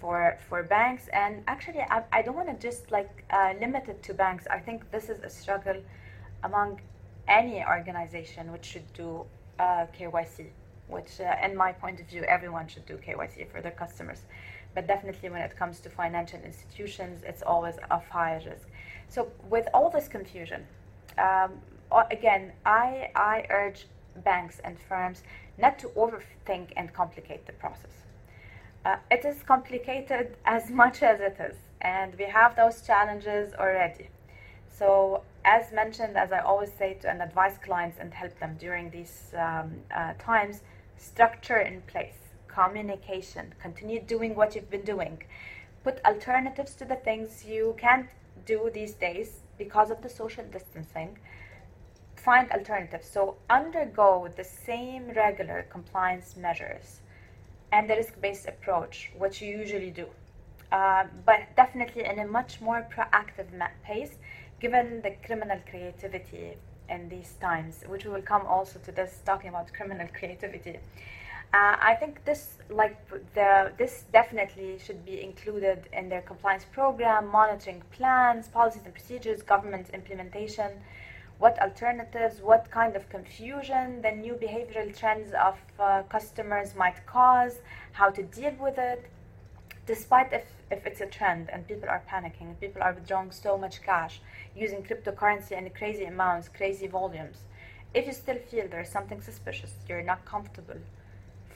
for 0.00 0.38
for 0.48 0.62
banks. 0.62 1.08
And 1.12 1.42
actually 1.46 1.80
i, 1.80 2.02
I 2.12 2.22
don't 2.22 2.36
want 2.36 2.48
to 2.48 2.68
just 2.68 2.90
like 2.90 3.24
uh, 3.30 3.54
limit 3.60 3.88
it 3.88 4.02
to 4.04 4.14
banks. 4.14 4.46
I 4.50 4.58
think 4.58 4.90
this 4.90 5.08
is 5.08 5.22
a 5.22 5.30
struggle 5.30 5.76
among 6.42 6.80
any 7.28 7.64
organization 7.64 8.52
which 8.52 8.64
should 8.64 8.92
do 8.92 9.24
uh, 9.58 9.86
kyc 9.96 10.46
which 10.88 11.20
uh, 11.20 11.36
in 11.42 11.56
my 11.56 11.72
point 11.72 11.98
of 12.00 12.06
view 12.06 12.22
everyone 12.24 12.68
should 12.68 12.86
do 12.86 12.96
kyc 12.96 13.50
for 13.50 13.60
their 13.60 13.72
customers. 13.72 14.22
But 14.74 14.88
definitely 14.88 15.30
when 15.30 15.40
it 15.40 15.56
comes 15.56 15.80
to 15.80 15.88
financial 15.88 16.40
institutions 16.40 17.22
it's 17.24 17.42
always 17.42 17.76
of 17.90 18.06
higher 18.08 18.42
risk. 18.44 18.68
So 19.08 19.30
with 19.48 19.68
all 19.72 19.88
this 19.90 20.08
confusion 20.08 20.66
um, 21.18 21.52
again 22.10 22.52
i 22.66 23.10
i 23.14 23.46
urge 23.50 23.86
banks 24.22 24.60
and 24.64 24.78
firms 24.78 25.22
not 25.58 25.78
to 25.78 25.88
overthink 25.88 26.72
and 26.76 26.92
complicate 26.92 27.46
the 27.46 27.52
process. 27.52 28.04
Uh, 28.84 28.96
it 29.10 29.24
is 29.24 29.42
complicated 29.42 30.36
as 30.44 30.70
much 30.70 31.02
as 31.02 31.20
it 31.20 31.36
is, 31.40 31.56
and 31.80 32.14
we 32.18 32.24
have 32.24 32.54
those 32.56 32.82
challenges 32.82 33.54
already. 33.54 34.08
So, 34.68 35.22
as 35.44 35.72
mentioned, 35.72 36.16
as 36.16 36.32
I 36.32 36.40
always 36.40 36.72
say 36.72 36.94
to 36.94 37.10
and 37.10 37.22
advise 37.22 37.58
clients 37.58 37.98
and 38.00 38.12
help 38.12 38.38
them 38.40 38.56
during 38.58 38.90
these 38.90 39.32
um, 39.38 39.76
uh, 39.94 40.14
times, 40.18 40.62
structure 40.96 41.58
in 41.58 41.80
place, 41.82 42.18
communication, 42.48 43.54
continue 43.60 44.00
doing 44.00 44.34
what 44.34 44.54
you've 44.54 44.70
been 44.70 44.84
doing, 44.84 45.22
put 45.84 46.04
alternatives 46.04 46.74
to 46.76 46.84
the 46.84 46.96
things 46.96 47.44
you 47.44 47.76
can't 47.78 48.08
do 48.46 48.70
these 48.72 48.94
days 48.94 49.40
because 49.58 49.90
of 49.90 50.02
the 50.02 50.08
social 50.08 50.44
distancing 50.50 51.16
find 52.24 52.50
alternatives. 52.50 53.08
So 53.08 53.36
undergo 53.50 54.28
the 54.34 54.44
same 54.44 55.10
regular 55.14 55.66
compliance 55.70 56.36
measures 56.36 57.00
and 57.72 57.88
the 57.88 57.96
risk-based 57.96 58.46
approach, 58.46 59.10
which 59.18 59.42
you 59.42 59.58
usually 59.58 59.90
do, 59.90 60.06
uh, 60.72 61.04
but 61.26 61.40
definitely 61.56 62.04
in 62.04 62.18
a 62.20 62.26
much 62.26 62.60
more 62.60 62.86
proactive 62.94 63.48
pace, 63.82 64.14
given 64.60 65.02
the 65.02 65.12
criminal 65.26 65.58
creativity 65.68 66.56
in 66.88 67.08
these 67.08 67.34
times, 67.40 67.84
which 67.88 68.04
we 68.04 68.10
will 68.10 68.22
come 68.22 68.46
also 68.46 68.78
to 68.80 68.92
this 68.92 69.20
talking 69.24 69.48
about 69.50 69.72
criminal 69.72 70.08
creativity. 70.18 70.78
Uh, 71.52 71.76
I 71.80 71.94
think 72.00 72.24
this, 72.24 72.58
like 72.68 72.96
the, 73.34 73.72
this 73.78 74.04
definitely 74.12 74.78
should 74.84 75.04
be 75.04 75.22
included 75.22 75.88
in 75.92 76.08
their 76.08 76.22
compliance 76.22 76.64
program, 76.64 77.28
monitoring 77.28 77.82
plans, 77.92 78.48
policies 78.48 78.82
and 78.84 78.92
procedures, 78.92 79.42
government 79.42 79.90
implementation, 79.90 80.70
what 81.44 81.60
alternatives, 81.60 82.40
what 82.40 82.70
kind 82.70 82.96
of 82.96 83.06
confusion 83.10 84.00
the 84.00 84.10
new 84.10 84.32
behavioral 84.32 84.98
trends 84.98 85.34
of 85.34 85.58
uh, 85.78 86.02
customers 86.04 86.74
might 86.74 87.04
cause, 87.04 87.58
how 87.92 88.08
to 88.08 88.22
deal 88.22 88.54
with 88.58 88.78
it, 88.78 89.10
despite 89.84 90.32
if, 90.32 90.46
if 90.70 90.86
it's 90.86 91.02
a 91.02 91.06
trend 91.06 91.50
and 91.52 91.68
people 91.68 91.86
are 91.86 92.02
panicking 92.10 92.58
people 92.58 92.82
are 92.82 92.94
withdrawing 92.94 93.30
so 93.30 93.58
much 93.58 93.82
cash, 93.82 94.22
using 94.56 94.82
cryptocurrency 94.82 95.52
in 95.52 95.68
crazy 95.68 96.04
amounts, 96.04 96.48
crazy 96.48 96.86
volumes. 96.86 97.36
If 97.92 98.06
you 98.06 98.14
still 98.14 98.38
feel 98.50 98.66
there's 98.66 98.88
something 98.88 99.20
suspicious, 99.20 99.72
you're 99.86 100.00
not 100.12 100.24
comfortable, 100.24 100.80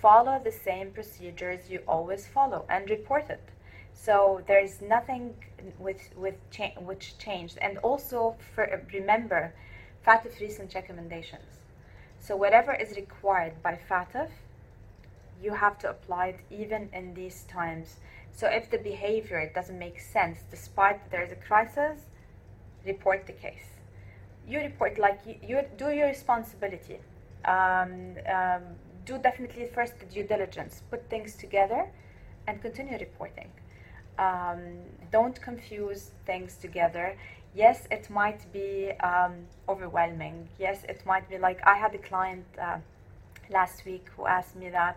follow 0.03 0.39
the 0.45 0.53
same 0.53 0.91
procedures 0.91 1.71
you 1.71 1.81
always 1.89 2.27
follow 2.27 2.67
and 2.69 2.91
report 2.91 3.31
it. 3.31 3.49
So 3.95 4.43
there's 4.47 4.83
nothing 4.83 5.35
with 5.79 6.03
with 6.15 6.37
cha- 6.51 6.79
which 6.79 7.17
changed. 7.17 7.57
And 7.63 7.79
also 7.79 8.37
for, 8.55 8.83
remember 8.93 9.55
FATF 10.09 10.41
recent 10.41 10.75
recommendations. 10.75 11.67
So 12.19 12.35
whatever 12.35 12.73
is 12.73 12.97
required 12.97 13.63
by 13.63 13.79
FATF, 13.91 14.31
you 15.43 15.53
have 15.53 15.79
to 15.81 15.91
apply 15.91 16.29
it 16.29 16.41
even 16.51 16.89
in 16.95 17.13
these 17.13 17.43
times. 17.43 17.97
So 18.33 18.47
if 18.47 18.71
the 18.71 18.79
behavior 18.79 19.53
doesn't 19.55 19.79
make 19.79 20.01
sense, 20.01 20.39
despite 20.51 21.11
there 21.11 21.23
is 21.23 21.33
a 21.33 21.37
crisis, 21.37 22.01
report 22.87 23.27
the 23.27 23.35
case. 23.35 23.69
You 24.47 24.61
report 24.61 24.99
like 24.99 25.21
you, 25.27 25.35
you 25.47 25.61
do 25.77 25.91
your 25.91 26.09
responsibility. 26.09 27.01
Um, 27.45 28.15
um, 28.35 28.63
do 29.05 29.19
definitely 29.19 29.67
first 29.67 29.99
the 30.01 30.07
due 30.07 30.25
diligence, 30.25 30.83
put 30.91 31.11
things 31.11 31.35
together, 31.35 31.87
and 32.47 32.63
continue 32.63 32.99
reporting. 32.99 33.51
Um, 34.19 34.79
don't 35.13 35.39
confuse 35.41 36.13
things 36.25 36.57
together. 36.57 37.17
Yes, 37.55 37.87
it 37.91 38.09
might 38.11 38.51
be 38.53 38.93
um, 39.03 39.47
overwhelming. 39.69 40.49
Yes, 40.59 40.85
it 40.89 41.05
might 41.05 41.29
be 41.29 41.39
like 41.39 41.61
I 41.67 41.75
had 41.77 41.95
a 41.95 41.99
client 41.99 42.45
uh, 42.61 42.79
last 43.51 43.85
week 43.85 44.07
who 44.17 44.27
asked 44.27 44.55
me 44.57 44.69
that 44.71 44.97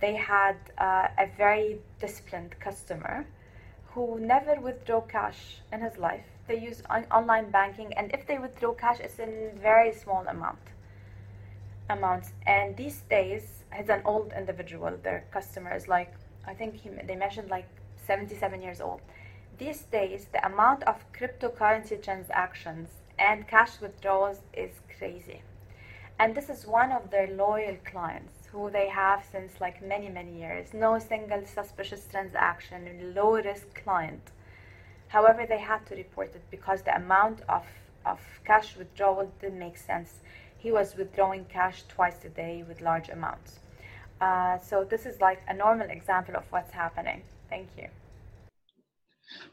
they 0.00 0.14
had 0.16 0.56
uh, 0.78 1.08
a 1.18 1.26
very 1.36 1.78
disciplined 2.00 2.58
customer 2.60 3.26
who 3.94 4.18
never 4.20 4.60
withdrew 4.60 5.04
cash 5.08 5.60
in 5.72 5.80
his 5.80 5.98
life. 5.98 6.24
They 6.48 6.58
use 6.58 6.82
on- 6.90 7.06
online 7.10 7.50
banking, 7.50 7.92
and 7.94 8.12
if 8.12 8.26
they 8.26 8.38
withdraw 8.38 8.72
cash, 8.74 9.00
it's 9.00 9.18
in 9.18 9.52
very 9.60 9.92
small 9.92 10.26
amount 10.26 10.58
amounts. 11.88 12.32
And 12.46 12.76
these 12.76 13.00
days, 13.10 13.64
he's 13.74 13.88
an 13.88 14.02
old 14.04 14.32
individual. 14.36 14.96
Their 15.02 15.24
customer 15.32 15.74
is 15.74 15.88
like, 15.88 16.12
I 16.46 16.54
think 16.54 16.76
he, 16.76 16.88
they 17.04 17.16
mentioned 17.16 17.50
like 17.50 17.68
77 18.06 18.62
years 18.62 18.80
old. 18.80 19.00
These 19.60 19.82
days, 19.92 20.26
the 20.32 20.42
amount 20.46 20.84
of 20.84 21.04
cryptocurrency 21.12 22.02
transactions 22.02 22.88
and 23.18 23.46
cash 23.46 23.78
withdrawals 23.78 24.40
is 24.54 24.70
crazy. 24.96 25.42
And 26.18 26.34
this 26.34 26.48
is 26.48 26.66
one 26.66 26.90
of 26.90 27.10
their 27.10 27.26
loyal 27.26 27.76
clients 27.84 28.32
who 28.50 28.70
they 28.70 28.88
have 28.88 29.22
since 29.30 29.60
like 29.60 29.82
many, 29.82 30.08
many 30.08 30.38
years. 30.38 30.72
No 30.72 30.98
single 30.98 31.44
suspicious 31.44 32.06
transaction, 32.10 33.12
low 33.14 33.34
risk 33.34 33.74
client. 33.84 34.30
However, 35.08 35.44
they 35.46 35.58
had 35.58 35.84
to 35.88 35.94
report 35.94 36.34
it 36.34 36.44
because 36.50 36.80
the 36.80 36.96
amount 36.96 37.42
of, 37.46 37.66
of 38.06 38.18
cash 38.46 38.78
withdrawal 38.78 39.30
didn't 39.42 39.58
make 39.58 39.76
sense. 39.76 40.20
He 40.56 40.72
was 40.72 40.96
withdrawing 40.96 41.44
cash 41.44 41.82
twice 41.86 42.24
a 42.24 42.30
day 42.30 42.64
with 42.66 42.80
large 42.80 43.10
amounts. 43.10 43.58
Uh, 44.22 44.56
so 44.56 44.84
this 44.84 45.04
is 45.04 45.20
like 45.20 45.42
a 45.46 45.52
normal 45.52 45.90
example 45.90 46.34
of 46.34 46.44
what's 46.50 46.72
happening. 46.72 47.24
Thank 47.50 47.68
you. 47.76 47.88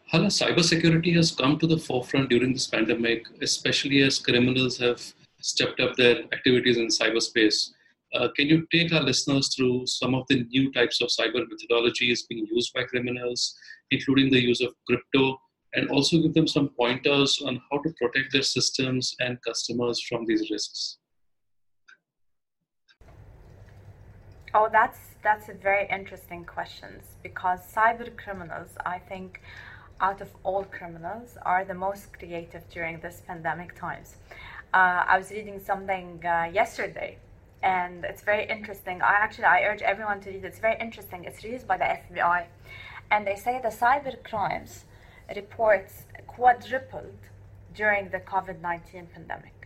Hala, 0.08 0.28
cybersecurity 0.28 1.14
has 1.16 1.32
come 1.32 1.60
to 1.60 1.68
the 1.68 1.78
forefront 1.78 2.30
during 2.30 2.54
this 2.54 2.68
pandemic, 2.68 3.26
especially 3.42 4.02
as 4.04 4.20
criminals 4.20 4.78
have 4.78 5.02
stepped 5.42 5.80
up 5.80 5.96
their 5.96 6.24
activities 6.32 6.78
in 6.78 6.88
cyberspace. 6.88 7.72
Uh, 8.14 8.30
can 8.36 8.48
you 8.48 8.66
take 8.72 8.94
our 8.94 9.02
listeners 9.02 9.54
through 9.54 9.86
some 9.86 10.16
of 10.16 10.26
the 10.30 10.46
new 10.46 10.72
types 10.72 11.02
of 11.02 11.10
cyber 11.10 11.44
methodologies 11.44 12.22
being 12.30 12.48
used 12.50 12.74
by 12.74 12.84
criminals, 12.84 13.54
including 13.92 14.32
the 14.32 14.42
use 14.42 14.62
of 14.62 14.74
crypto, 14.88 15.38
and 15.74 15.90
also 15.90 16.22
give 16.22 16.34
them 16.34 16.48
some 16.48 16.70
pointers 16.80 17.42
on 17.46 17.62
how 17.70 17.78
to 17.80 17.94
protect 18.00 18.32
their 18.32 18.42
systems 18.42 19.14
and 19.20 19.38
customers 19.42 20.02
from 20.08 20.26
these 20.26 20.50
risks? 20.50 21.00
Oh, 24.54 24.70
that's 24.72 25.00
that's 25.28 25.50
a 25.50 25.54
very 25.54 25.86
interesting 26.00 26.46
question 26.46 27.02
because 27.22 27.60
cyber 27.78 28.08
criminals, 28.16 28.70
I 28.86 28.98
think, 28.98 29.42
out 30.00 30.22
of 30.22 30.30
all 30.46 30.64
criminals, 30.64 31.38
are 31.42 31.66
the 31.66 31.74
most 31.74 32.14
creative 32.18 32.64
during 32.70 33.02
this 33.02 33.22
pandemic 33.28 33.76
times. 33.76 34.16
Uh, 34.74 35.04
I 35.14 35.18
was 35.18 35.30
reading 35.30 35.60
something 35.60 36.24
uh, 36.26 36.50
yesterday 36.62 37.18
and 37.62 38.06
it's 38.06 38.22
very 38.22 38.46
interesting. 38.56 39.02
I 39.02 39.16
actually 39.26 39.50
I 39.58 39.64
urge 39.70 39.82
everyone 39.82 40.22
to 40.22 40.30
read 40.30 40.46
it. 40.46 40.48
It's 40.52 40.60
very 40.60 40.78
interesting. 40.80 41.26
It's 41.26 41.44
released 41.44 41.68
by 41.68 41.78
the 41.84 41.90
FBI, 42.04 42.46
and 43.12 43.28
they 43.28 43.36
say 43.36 43.60
the 43.62 43.74
cyber 43.82 44.16
crimes 44.24 44.86
reports 45.36 45.94
quadrupled 46.26 47.20
during 47.76 48.04
the 48.16 48.22
COVID 48.34 48.62
nineteen 48.62 49.08
pandemic, 49.14 49.58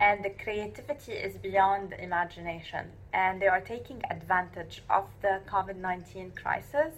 and 0.00 0.24
the 0.24 0.30
creativity 0.30 1.12
is 1.12 1.34
beyond 1.36 1.92
imagination. 2.08 2.84
And 3.12 3.40
they 3.40 3.48
are 3.48 3.60
taking 3.60 4.02
advantage 4.10 4.82
of 4.88 5.06
the 5.22 5.40
COVID 5.48 5.76
nineteen 5.76 6.32
crisis 6.32 6.94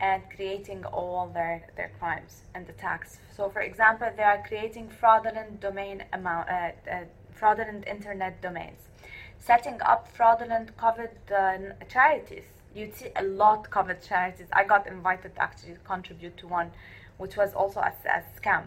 and 0.00 0.22
creating 0.34 0.84
all 0.84 1.28
their, 1.32 1.68
their 1.76 1.90
crimes 1.98 2.42
and 2.54 2.68
attacks. 2.68 3.18
So, 3.36 3.48
for 3.48 3.60
example, 3.60 4.10
they 4.16 4.24
are 4.24 4.42
creating 4.46 4.88
fraudulent 4.88 5.60
domain 5.60 6.04
amount, 6.12 6.48
uh, 6.48 6.72
uh, 6.90 7.04
fraudulent 7.32 7.86
internet 7.86 8.42
domains 8.42 8.80
setting 9.38 9.80
up 9.82 10.08
fraudulent 10.16 10.76
COVID 10.76 11.10
uh, 11.30 11.84
charities. 11.88 12.44
You'd 12.74 12.94
see 12.94 13.08
a 13.16 13.24
lot 13.24 13.70
COVID 13.70 14.06
charities. 14.06 14.46
I 14.52 14.64
got 14.64 14.86
invited 14.86 15.32
actually 15.36 15.74
to 15.74 15.80
contribute 15.80 16.36
to 16.38 16.46
one, 16.46 16.70
which 17.18 17.36
was 17.36 17.52
also 17.52 17.80
a, 17.80 17.92
a 18.06 18.22
scam. 18.40 18.64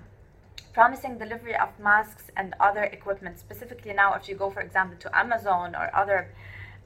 Promising 0.74 1.18
delivery 1.18 1.56
of 1.56 1.70
masks 1.80 2.32
and 2.36 2.54
other 2.60 2.84
equipment. 2.84 3.40
Specifically, 3.40 3.94
now, 3.94 4.14
if 4.14 4.28
you 4.28 4.36
go, 4.36 4.50
for 4.50 4.62
example, 4.62 4.98
to 5.00 5.18
Amazon 5.18 5.76
or 5.76 5.90
other, 5.96 6.28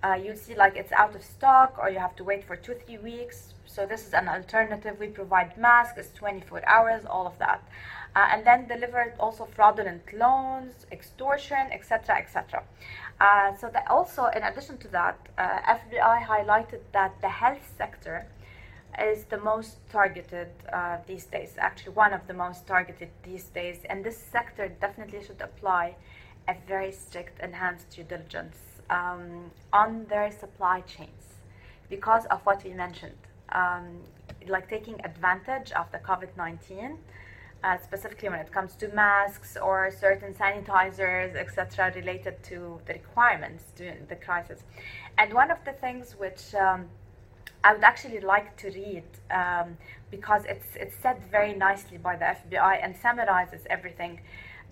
uh, 0.03 0.13
you 0.13 0.35
see 0.35 0.55
like 0.55 0.75
it's 0.75 0.91
out 0.91 1.15
of 1.15 1.23
stock 1.23 1.77
or 1.79 1.89
you 1.89 1.99
have 1.99 2.15
to 2.15 2.23
wait 2.23 2.43
for 2.45 2.55
two, 2.55 2.75
three 2.85 2.97
weeks. 2.97 3.53
So, 3.65 3.85
this 3.85 4.05
is 4.07 4.13
an 4.13 4.27
alternative. 4.27 4.97
We 4.99 5.07
provide 5.07 5.57
masks, 5.57 5.97
it's 5.97 6.11
24 6.11 6.67
hours, 6.67 7.05
all 7.05 7.25
of 7.27 7.37
that. 7.39 7.63
Uh, 8.15 8.27
and 8.31 8.45
then 8.45 8.67
delivered 8.67 9.13
also 9.19 9.45
fraudulent 9.45 10.01
loans, 10.13 10.85
extortion, 10.91 11.71
etc., 11.71 12.17
etc. 12.17 12.63
Uh, 13.19 13.55
so 13.57 13.69
that 13.69 13.85
also, 13.89 14.25
in 14.27 14.43
addition 14.43 14.77
to 14.77 14.87
that, 14.87 15.17
uh, 15.37 15.59
FBI 15.67 16.25
highlighted 16.25 16.79
that 16.93 17.19
the 17.21 17.29
health 17.29 17.73
sector 17.77 18.25
is 19.01 19.25
the 19.25 19.37
most 19.37 19.77
targeted 19.89 20.49
uh, 20.71 20.97
these 21.07 21.25
days. 21.25 21.55
Actually, 21.57 21.93
one 21.93 22.13
of 22.13 22.25
the 22.27 22.33
most 22.33 22.67
targeted 22.67 23.09
these 23.23 23.45
days, 23.45 23.79
and 23.89 24.03
this 24.03 24.17
sector 24.17 24.67
definitely 24.81 25.23
should 25.25 25.41
apply 25.41 25.95
a 26.47 26.55
very 26.67 26.91
strict 26.91 27.39
enhanced 27.41 27.89
due 27.91 28.03
diligence 28.03 28.57
um, 28.89 29.51
on 29.71 30.05
their 30.09 30.31
supply 30.31 30.81
chains 30.81 31.23
because 31.89 32.25
of 32.27 32.39
what 32.45 32.63
we 32.63 32.73
mentioned, 32.73 33.17
um, 33.51 33.85
like 34.47 34.69
taking 34.69 34.99
advantage 35.03 35.71
of 35.73 35.91
the 35.91 35.99
COVID 35.99 36.29
nineteen 36.37 36.97
uh, 37.63 37.77
specifically 37.77 38.29
when 38.29 38.39
it 38.39 38.51
comes 38.51 38.75
to 38.75 38.87
masks 38.89 39.57
or 39.61 39.91
certain 39.91 40.33
sanitizers, 40.33 41.35
etc., 41.35 41.91
related 41.95 42.41
to 42.43 42.79
the 42.85 42.93
requirements 42.93 43.65
during 43.75 44.05
the 44.07 44.15
crisis. 44.15 44.63
And 45.17 45.33
one 45.33 45.51
of 45.51 45.57
the 45.65 45.73
things 45.73 46.15
which 46.17 46.55
um, 46.55 46.85
I 47.63 47.73
would 47.73 47.83
actually 47.83 48.21
like 48.21 48.55
to 48.57 48.67
read 48.69 49.03
um, 49.31 49.77
because 50.11 50.43
it's 50.45 50.75
it's 50.75 50.95
said 51.03 51.17
very 51.29 51.53
nicely 51.53 51.97
by 51.97 52.15
the 52.15 52.25
FBI 52.25 52.79
and 52.83 52.95
summarizes 52.95 53.61
everything 53.69 54.21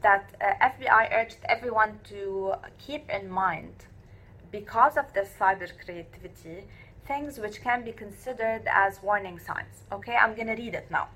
that 0.01 0.33
uh, 0.41 0.69
FBI 0.73 1.03
urged 1.19 1.37
everyone 1.45 1.99
to 2.05 2.53
keep 2.77 3.09
in 3.09 3.29
mind 3.29 3.75
because 4.51 4.95
of 4.97 5.11
this 5.13 5.29
cyber 5.39 5.69
creativity 5.83 6.65
things 7.05 7.39
which 7.39 7.61
can 7.61 7.83
be 7.83 7.91
considered 7.91 8.63
as 8.67 9.01
warning 9.01 9.39
signs. 9.39 9.75
Okay, 9.91 10.15
I'm 10.15 10.35
going 10.35 10.47
to 10.47 10.55
read 10.55 10.75
it 10.75 10.87
now. 10.91 11.07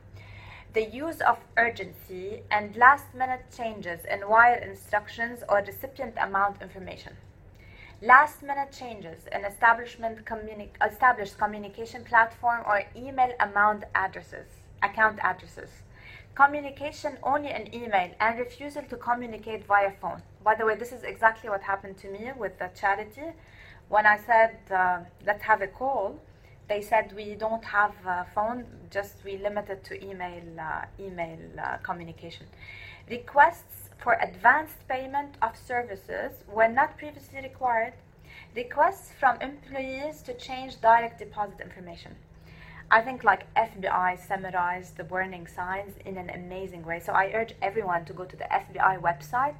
the 0.74 0.86
use 0.86 1.20
of 1.22 1.38
urgency 1.58 2.44
and 2.50 2.76
last 2.78 3.14
minute 3.14 3.44
changes 3.56 4.06
in 4.06 4.28
wire 4.28 4.56
instructions 4.56 5.44
or 5.50 5.58
recipient 5.60 6.16
amount 6.18 6.62
information. 6.62 7.14
Last 8.04 8.42
minute 8.42 8.72
changes 8.72 9.28
in 9.32 9.46
establishment 9.46 10.26
communi- 10.26 10.72
established 10.84 11.38
communication 11.38 12.04
platform 12.04 12.64
or 12.66 12.82
email 12.96 13.32
amount 13.40 13.84
addresses, 13.94 14.48
account 14.82 15.20
addresses. 15.22 15.70
Communication 16.34 17.20
only 17.22 17.52
in 17.52 17.72
email 17.76 18.10
and 18.20 18.40
refusal 18.40 18.82
to 18.90 18.96
communicate 18.96 19.68
via 19.68 19.92
phone. 20.02 20.24
By 20.44 20.56
the 20.56 20.66
way, 20.66 20.74
this 20.74 20.92
is 20.92 21.04
exactly 21.04 21.48
what 21.52 21.62
happened 21.62 22.00
to 22.00 22.10
me 22.10 22.32
with 22.36 22.58
the 22.58 22.72
charity. 22.74 23.34
When 23.88 24.08
I 24.08 24.18
said, 24.18 24.58
uh, 24.72 25.02
let's 25.24 25.44
have 25.44 25.62
a 25.62 25.68
call, 25.68 26.20
they 26.68 26.82
said 26.82 27.14
we 27.16 27.36
don't 27.36 27.66
have 27.66 27.94
a 28.08 28.26
phone, 28.34 28.66
just 28.90 29.24
we 29.24 29.38
limited 29.38 29.84
to 29.84 30.04
email, 30.04 30.42
uh, 30.60 30.86
email 31.00 31.38
uh, 31.64 31.78
communication. 31.84 32.48
Requests 33.08 33.81
for 34.02 34.18
advanced 34.22 34.88
payment 34.88 35.36
of 35.42 35.56
services 35.56 36.44
when 36.52 36.74
not 36.74 36.98
previously 36.98 37.40
required. 37.42 37.94
Requests 38.56 39.12
from 39.20 39.40
employees 39.42 40.22
to 40.24 40.34
change 40.34 40.82
direct 40.82 41.20
deposit 41.20 41.62
information. 41.62 42.16
I 42.90 43.02
think 43.02 43.24
like 43.24 43.54
FBI 43.56 44.20
summarized 44.28 44.98
the 44.98 45.06
warning 45.06 45.48
signs 45.48 45.94
in 46.06 46.18
an 46.18 46.30
amazing 46.30 46.84
way. 46.84 47.00
So 47.00 47.14
I 47.14 47.32
urge 47.34 47.54
everyone 47.62 48.04
to 48.06 48.14
go 48.14 48.26
to 48.26 48.36
the 48.36 48.44
FBI 48.46 49.00
website 49.00 49.56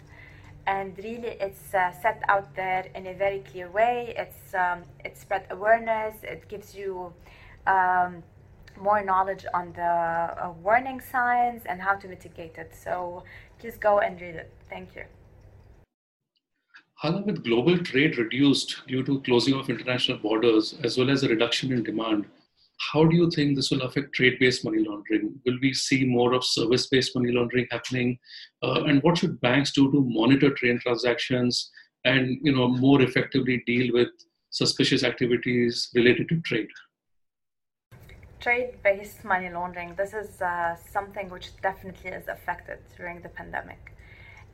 and 0.68 0.98
really 0.98 1.38
it's 1.40 1.74
uh, 1.74 1.92
set 2.02 2.22
out 2.28 2.56
there 2.56 2.88
in 2.94 3.08
a 3.08 3.14
very 3.14 3.40
clear 3.40 3.70
way. 3.70 4.14
It's 4.18 4.54
um, 4.54 4.84
it 5.06 5.18
spread 5.18 5.46
awareness. 5.50 6.16
It 6.24 6.48
gives 6.50 6.76
you 6.76 7.14
um, 7.68 8.24
more 8.80 9.04
knowledge 9.04 9.46
on 9.54 9.74
the 9.74 9.82
uh, 9.82 10.54
warning 10.62 11.00
signs 11.00 11.64
and 11.66 11.82
how 11.82 11.96
to 11.96 12.08
mitigate 12.08 12.58
it. 12.58 12.74
So 12.76 13.24
please 13.62 13.78
go 13.78 14.00
and 14.00 14.20
read 14.20 14.36
it. 14.36 14.52
Thank 14.70 14.96
you. 14.96 15.04
Hala, 16.96 17.22
with 17.22 17.44
global 17.44 17.78
trade 17.78 18.18
reduced 18.18 18.82
due 18.88 19.04
to 19.04 19.22
closing 19.22 19.54
of 19.54 19.70
international 19.70 20.18
borders 20.18 20.76
as 20.84 20.98
well 20.98 21.10
as 21.10 21.24
a 21.24 21.30
reduction 21.30 21.72
in 21.72 21.84
demand, 21.84 22.26
how 22.92 23.06
do 23.06 23.16
you 23.16 23.30
think 23.30 23.56
this 23.56 23.70
will 23.70 23.84
affect 23.84 24.14
trade-based 24.14 24.66
money 24.66 24.84
laundering? 24.84 25.40
Will 25.46 25.58
we 25.62 25.74
see 25.74 26.04
more 26.04 26.34
of 26.34 26.44
service-based 26.44 27.16
money 27.16 27.32
laundering 27.32 27.68
happening? 27.70 28.18
Uh, 28.64 28.84
and 28.86 29.04
what 29.04 29.20
should 29.20 29.40
banks 29.42 29.72
do 29.72 29.92
to 29.92 30.02
monitor 30.02 30.50
trade 30.50 30.80
transactions 30.80 31.70
and 32.06 32.40
you 32.42 32.52
know 32.56 32.68
more 32.68 33.02
effectively 33.04 33.64
deal 33.68 33.94
with 33.94 34.10
suspicious 34.50 35.04
activities 35.04 35.90
related 35.94 36.28
to 36.30 36.42
trade? 36.42 36.70
Trade-based 38.42 39.24
money 39.24 39.52
laundering. 39.52 39.94
This 39.94 40.14
is 40.16 40.42
uh, 40.42 40.76
something 40.92 41.30
which 41.30 41.56
definitely 41.62 42.10
is 42.10 42.28
affected 42.28 42.80
during 42.98 43.22
the 43.22 43.30
pandemic, 43.30 43.94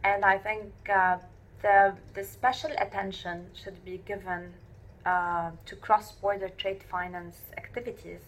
and 0.04 0.26
I 0.26 0.38
think 0.38 0.74
uh, 0.94 1.20
the 1.62 1.96
the 2.14 2.26
special 2.26 2.72
attention 2.78 3.46
should 3.54 3.86
be 3.86 4.02
given 4.06 4.54
uh, 5.06 5.52
to 5.66 5.76
cross-border 5.78 6.50
trade 6.50 6.84
finance 6.84 7.38
activities 7.58 8.20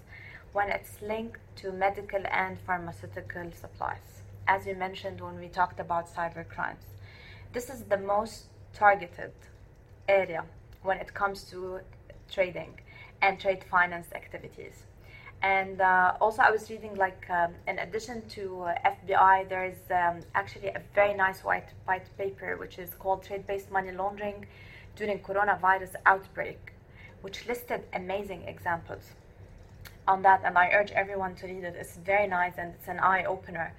when 0.53 0.69
it's 0.69 1.01
linked 1.01 1.41
to 1.57 1.73
medical 1.73 2.23
and 2.31 2.57
pharmaceutical 2.65 3.51
supplies. 3.51 4.21
As 4.47 4.65
you 4.65 4.75
mentioned 4.75 5.19
when 5.19 5.37
we 5.41 5.49
talked 5.49 5.81
about 5.81 6.07
cyber 6.07 6.47
crimes, 6.47 6.85
this 7.51 7.69
is 7.69 7.83
the 7.83 7.97
most 7.97 8.45
targeted 8.73 9.33
area 10.07 10.45
when 10.83 10.99
it 10.99 11.13
comes 11.13 11.43
to 11.51 11.81
trading 12.31 12.79
and 13.21 13.41
trade 13.41 13.65
finance 13.69 14.07
activities. 14.15 14.85
And 15.41 15.79
uh, 15.79 16.15
also, 16.19 16.41
I 16.41 16.51
was 16.51 16.69
reading 16.69 16.95
like 16.95 17.25
um, 17.29 17.53
in 17.67 17.79
addition 17.79 18.27
to 18.29 18.63
uh, 18.63 18.75
FBI, 18.85 19.47
there 19.47 19.65
is 19.65 19.77
um, 19.89 20.19
actually 20.35 20.67
a 20.67 20.81
very 20.93 21.13
nice 21.13 21.43
white 21.43 21.69
white 21.85 22.05
paper 22.17 22.57
which 22.57 22.77
is 22.77 22.93
called 22.95 23.23
Trade-Based 23.23 23.71
Money 23.71 23.91
Laundering 23.91 24.45
during 24.97 25.19
coronavirus 25.19 25.95
outbreak, 26.05 26.73
which 27.21 27.47
listed 27.47 27.83
amazing 27.93 28.43
examples 28.43 29.13
on 30.09 30.23
that, 30.23 30.41
and 30.43 30.57
I 30.57 30.71
urge 30.73 30.91
everyone 30.91 31.35
to 31.35 31.47
read 31.47 31.63
it. 31.63 31.75
It's 31.79 31.95
very 31.97 32.27
nice 32.27 32.55
and 32.57 32.73
it's 32.73 32.87
an 32.87 32.99
eye 32.99 33.23
opener. 33.23 33.73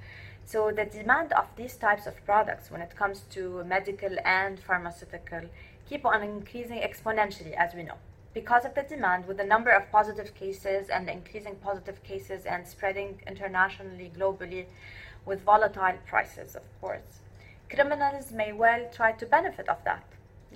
So 0.47 0.71
the 0.71 0.85
demand 0.85 1.33
of 1.33 1.47
these 1.57 1.77
types 1.77 2.07
of 2.07 2.15
products 2.25 2.71
when 2.71 2.81
it 2.81 2.97
comes 2.97 3.21
to 3.35 3.63
medical 3.65 4.17
and 4.25 4.59
pharmaceutical 4.59 5.43
keep 5.89 6.07
on 6.07 6.23
increasing 6.23 6.79
exponentially 6.79 7.53
as 7.53 7.75
we 7.75 7.83
know. 7.83 7.99
Because 8.33 8.65
of 8.65 8.75
the 8.75 8.83
demand 8.83 9.27
with 9.27 9.39
the 9.39 9.45
number 9.45 9.71
of 9.71 9.91
positive 9.91 10.35
cases 10.35 10.89
and 10.89 11.09
increasing 11.09 11.57
positive 11.57 12.03
cases 12.05 12.47
and 12.47 12.67
spreading 12.67 13.21
internationally, 13.27 14.13
globally 14.17 14.67
with 15.27 15.43
volatile 15.43 15.99
prices, 16.07 16.55
of 16.55 16.63
course. 16.81 17.21
Criminals 17.69 18.33
may 18.33 18.53
well 18.53 18.89
try 18.93 19.13
to 19.13 19.27
benefit 19.27 19.69
of 19.69 19.83
that 19.85 20.05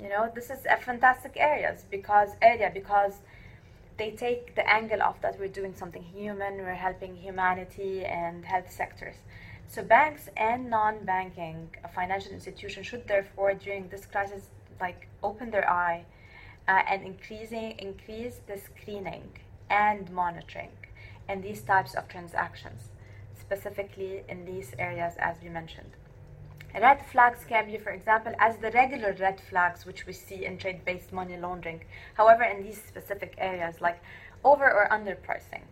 you 0.01 0.09
know 0.09 0.31
this 0.35 0.51
is 0.51 0.67
a 0.69 0.77
fantastic 0.77 1.35
areas 1.37 1.85
because 1.91 2.31
area 2.43 2.71
because 2.73 3.15
they 3.97 4.11
take 4.11 4.55
the 4.57 4.69
angle 4.69 5.01
of 5.03 5.21
that 5.21 5.39
we're 5.39 5.49
doing 5.49 5.75
something 5.75 6.03
human 6.03 6.57
we're 6.59 6.75
helping 6.75 7.15
humanity 7.17 8.05
and 8.05 8.45
health 8.45 8.71
sectors 8.71 9.15
so 9.69 9.83
banks 9.83 10.29
and 10.37 10.69
non-banking 10.69 11.69
financial 11.95 12.33
institutions 12.33 12.87
should 12.87 13.07
therefore 13.07 13.55
during 13.55 13.89
this 13.89 14.05
crisis 14.07 14.49
like 14.81 15.09
open 15.23 15.51
their 15.51 15.69
eye 15.71 16.05
uh, 16.69 16.83
and 16.89 17.05
increasing 17.05 17.73
increase 17.79 18.41
the 18.47 18.59
screening 18.59 19.29
and 19.71 20.11
monitoring 20.11 20.73
in 21.29 21.41
these 21.41 21.63
types 21.63 21.95
of 21.95 22.09
transactions 22.09 22.91
specifically 23.39 24.23
in 24.29 24.45
these 24.45 24.75
areas 24.79 25.15
as 25.19 25.37
we 25.43 25.49
mentioned 25.49 25.91
Red 26.81 27.07
flags 27.07 27.45
can 27.45 27.67
be, 27.67 27.79
for 27.79 27.91
example, 27.91 28.33
as 28.41 28.57
the 28.57 28.71
regular 28.73 29.13
red 29.21 29.41
flags 29.41 29.87
which 29.87 30.07
we 30.07 30.13
see 30.13 30.45
in 30.45 30.59
trade 30.59 30.85
based 30.85 31.13
money 31.13 31.37
laundering. 31.37 31.85
However, 32.15 32.43
in 32.43 32.65
these 32.65 32.83
specific 32.83 33.35
areas 33.39 33.81
like 33.81 34.03
over 34.45 34.69
or 34.69 34.89
underpricing, 34.91 35.63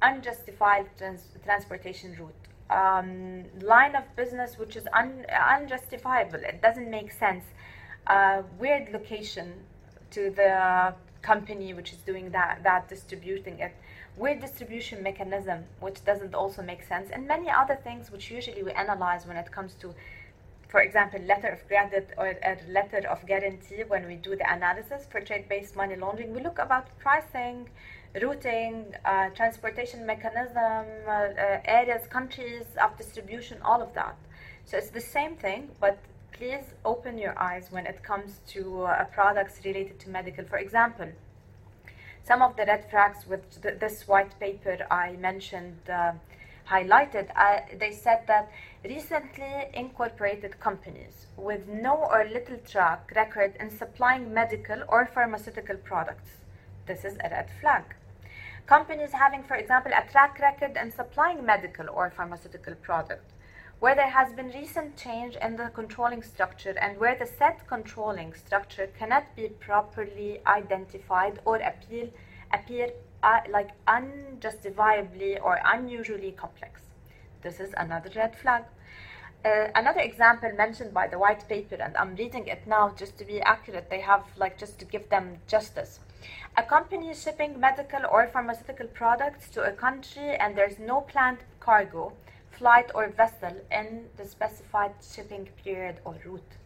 unjustified 0.00 0.86
trans- 0.96 1.28
transportation 1.44 2.16
route, 2.18 2.34
um, 2.70 3.44
line 3.60 3.94
of 3.94 4.04
business 4.16 4.58
which 4.58 4.74
is 4.74 4.88
un- 4.94 5.26
unjustifiable, 5.28 6.40
it 6.42 6.62
doesn't 6.62 6.90
make 6.90 7.12
sense, 7.12 7.44
uh, 8.06 8.42
weird 8.58 8.90
location 8.90 9.52
to 10.10 10.30
the 10.30 10.94
company 11.22 11.74
which 11.74 11.92
is 11.92 11.98
doing 11.98 12.30
that, 12.30 12.60
that 12.62 12.88
distributing 12.88 13.58
it 13.58 13.74
weird 14.16 14.40
distribution 14.40 15.02
mechanism 15.02 15.64
which 15.80 16.04
doesn't 16.04 16.34
also 16.34 16.60
make 16.62 16.82
sense 16.82 17.08
and 17.12 17.26
many 17.26 17.48
other 17.48 17.76
things 17.84 18.10
which 18.10 18.30
usually 18.30 18.62
we 18.62 18.72
analyze 18.72 19.26
when 19.26 19.36
it 19.36 19.50
comes 19.52 19.74
to 19.74 19.94
for 20.68 20.80
example, 20.80 21.20
letter 21.22 21.48
of 21.48 21.66
credit 21.66 22.10
or 22.18 22.28
a 22.28 22.58
letter 22.68 23.08
of 23.08 23.24
guarantee 23.26 23.82
when 23.88 24.06
we 24.06 24.16
do 24.16 24.36
the 24.36 24.52
analysis 24.52 25.06
for 25.10 25.20
trade-based 25.20 25.74
money 25.74 25.96
laundering, 25.96 26.34
we 26.34 26.42
look 26.42 26.58
about 26.58 26.86
pricing, 26.98 27.68
routing, 28.20 28.94
uh, 29.04 29.30
transportation 29.30 30.04
mechanism, 30.04 30.84
uh, 31.06 31.10
uh, 31.10 31.60
areas, 31.64 32.06
countries 32.08 32.64
of 32.82 32.96
distribution, 32.98 33.58
all 33.64 33.80
of 33.80 33.94
that. 33.94 34.16
So 34.66 34.76
it's 34.76 34.90
the 34.90 35.00
same 35.00 35.36
thing, 35.36 35.70
but 35.80 35.98
please 36.38 36.72
open 36.84 37.18
your 37.18 37.36
eyes 37.36 37.66
when 37.70 37.84
it 37.84 38.02
comes 38.04 38.40
to 38.46 38.82
uh, 38.84 39.04
products 39.06 39.60
related 39.64 39.98
to 39.98 40.08
medical. 40.08 40.44
For 40.44 40.58
example, 40.58 41.08
some 42.22 42.42
of 42.42 42.56
the 42.56 42.64
red 42.64 42.88
flags 42.90 43.26
with 43.26 43.60
th- 43.60 43.80
this 43.80 44.06
white 44.06 44.38
paper 44.38 44.86
I 44.88 45.16
mentioned 45.16 45.90
uh, 45.90 46.12
highlighted, 46.70 47.30
uh, 47.34 47.60
they 47.80 47.90
said 47.90 48.22
that 48.28 48.52
recently 48.84 49.66
incorporated 49.74 50.60
companies 50.60 51.26
with 51.36 51.66
no 51.66 51.94
or 51.94 52.24
little 52.24 52.58
track 52.58 53.10
record 53.16 53.56
in 53.58 53.70
supplying 53.70 54.32
medical 54.32 54.82
or 54.88 55.06
pharmaceutical 55.06 55.76
products. 55.76 56.30
This 56.86 57.04
is 57.04 57.14
a 57.24 57.30
red 57.30 57.50
flag. 57.60 57.82
Companies 58.66 59.12
having, 59.12 59.42
for 59.42 59.56
example, 59.56 59.92
a 59.92 60.08
track 60.12 60.38
record 60.38 60.76
in 60.76 60.92
supplying 60.92 61.44
medical 61.44 61.86
or 61.90 62.10
pharmaceutical 62.10 62.74
product, 62.76 63.32
where 63.80 63.94
there 63.94 64.10
has 64.10 64.32
been 64.32 64.48
recent 64.48 64.96
change 64.96 65.36
in 65.36 65.56
the 65.56 65.70
controlling 65.72 66.22
structure 66.22 66.74
and 66.80 66.98
where 66.98 67.16
the 67.16 67.26
set 67.26 67.66
controlling 67.68 68.34
structure 68.34 68.88
cannot 68.98 69.24
be 69.36 69.48
properly 69.48 70.40
identified 70.46 71.38
or 71.44 71.56
appeal, 71.56 72.08
appear 72.52 72.90
uh, 73.22 73.40
like 73.50 73.70
unjustifiably 73.86 75.38
or 75.38 75.60
unusually 75.64 76.32
complex. 76.32 76.80
This 77.42 77.60
is 77.60 77.72
another 77.76 78.10
red 78.16 78.36
flag. 78.36 78.64
Uh, 79.44 79.68
another 79.76 80.00
example 80.00 80.50
mentioned 80.56 80.92
by 80.92 81.06
the 81.06 81.16
white 81.16 81.48
paper, 81.48 81.76
and 81.76 81.96
I'm 81.96 82.16
reading 82.16 82.48
it 82.48 82.66
now 82.66 82.92
just 82.98 83.16
to 83.18 83.24
be 83.24 83.40
accurate, 83.40 83.88
they 83.88 84.00
have 84.00 84.24
like 84.36 84.58
just 84.58 84.80
to 84.80 84.84
give 84.84 85.08
them 85.08 85.36
justice. 85.46 86.00
A 86.56 86.64
company 86.64 87.14
shipping 87.14 87.60
medical 87.60 88.00
or 88.10 88.26
pharmaceutical 88.26 88.88
products 88.88 89.48
to 89.50 89.62
a 89.62 89.70
country 89.70 90.34
and 90.34 90.58
there's 90.58 90.80
no 90.80 91.02
planned 91.02 91.38
cargo, 91.60 92.12
flight, 92.58 92.90
or 92.94 93.08
vessel 93.08 93.54
in 93.70 94.06
the 94.16 94.24
specified 94.26 94.92
shipping 95.00 95.48
period 95.64 96.00
or 96.04 96.16
route. 96.24 96.56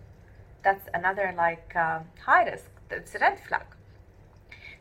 That's 0.62 0.88
another 0.94 1.34
like 1.36 1.74
uh, 1.76 2.00
high 2.24 2.44
risk. 2.44 2.70
It's 2.90 3.14
a 3.14 3.18
red 3.18 3.38
flag. 3.40 3.66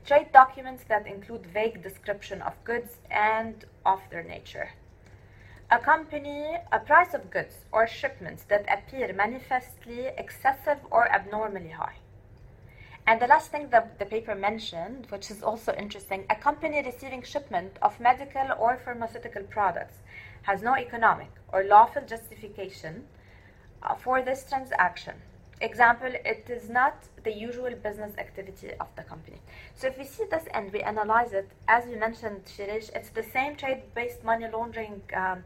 Trade 0.06 0.32
documents 0.34 0.84
that 0.90 1.08
include 1.08 1.46
vague 1.46 1.82
description 1.84 2.42
of 2.42 2.54
goods 2.64 2.98
and 3.10 3.66
of 3.86 4.02
their 4.10 4.24
nature 4.24 4.70
A 5.72 5.80
company, 5.80 6.58
a 6.72 6.80
price 6.80 7.14
of 7.14 7.32
goods 7.32 7.56
or 7.72 7.88
shipments 7.88 8.44
that 8.44 8.66
appear 8.70 9.14
manifestly 9.14 10.08
excessive 10.18 10.80
or 10.92 11.12
abnormally 11.12 11.70
high. 11.70 11.96
And 13.08 13.20
the 13.20 13.28
last 13.28 13.52
thing 13.52 13.70
that 13.72 13.98
the 14.00 14.06
paper 14.06 14.36
mentioned, 14.36 15.08
which 15.10 15.32
is 15.32 15.42
also 15.42 15.74
interesting, 15.74 16.26
a 16.30 16.36
company 16.36 16.82
receiving 16.84 17.24
shipment 17.24 17.78
of 17.82 18.00
medical 18.00 18.48
or 18.60 18.78
pharmaceutical 18.78 19.44
products 19.44 19.98
has 20.44 20.62
no 20.62 20.76
economic 20.76 21.32
or 21.52 21.64
lawful 21.64 22.04
justification 22.06 23.04
uh, 23.84 23.96
for 23.96 24.22
this 24.22 24.46
transaction. 24.48 25.16
Example, 25.62 26.12
it 26.26 26.48
is 26.50 26.70
not 26.70 26.96
the 27.24 27.32
usual 27.32 27.72
business 27.84 28.18
activity 28.18 28.72
of 28.80 28.88
the 28.96 29.04
company. 29.04 29.38
So 29.76 29.88
if 29.88 29.98
we 29.98 30.06
see 30.06 30.24
this 30.30 30.46
and 30.54 30.72
we 30.74 30.82
analyze 30.82 31.34
it, 31.34 31.50
as 31.68 31.88
you 31.88 32.00
mentioned, 32.00 32.46
Shirish, 32.46 32.90
it's 32.96 33.10
the 33.10 33.24
same 33.24 33.56
trade-based 33.56 34.24
money 34.24 34.48
laundering 34.52 35.02
um, 35.16 35.44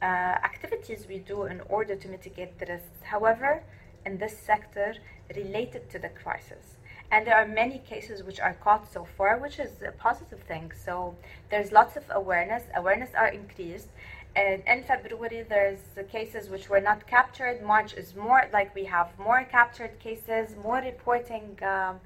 uh, 0.00 0.04
activities 0.04 1.06
we 1.08 1.18
do 1.18 1.44
in 1.44 1.60
order 1.68 1.94
to 1.94 2.08
mitigate 2.08 2.58
the 2.58 2.66
risks. 2.66 3.02
However, 3.02 3.62
in 4.04 4.18
this 4.18 4.36
sector 4.36 4.94
related 5.36 5.88
to 5.90 5.98
the 5.98 6.08
crisis. 6.08 6.76
And 7.12 7.26
there 7.26 7.36
are 7.36 7.46
many 7.46 7.78
cases 7.78 8.22
which 8.22 8.40
are 8.40 8.54
caught 8.54 8.90
so 8.90 9.06
far, 9.18 9.38
which 9.38 9.58
is 9.58 9.70
a 9.86 9.92
positive 9.92 10.40
thing. 10.40 10.72
So 10.74 11.14
there's 11.50 11.70
lots 11.70 11.94
of 11.96 12.04
awareness. 12.10 12.62
Awareness 12.74 13.10
are 13.14 13.28
increased. 13.28 13.88
And 14.34 14.62
in 14.66 14.82
February, 14.82 15.44
there's 15.46 15.80
cases 16.10 16.48
which 16.48 16.70
were 16.70 16.80
not 16.80 17.06
captured. 17.06 17.62
March 17.62 17.92
is 17.92 18.16
more 18.16 18.48
like 18.50 18.74
we 18.74 18.84
have 18.86 19.10
more 19.18 19.46
captured 19.50 19.98
cases, 19.98 20.56
more 20.62 20.78
reporting, 20.78 21.58
um, 21.62 22.00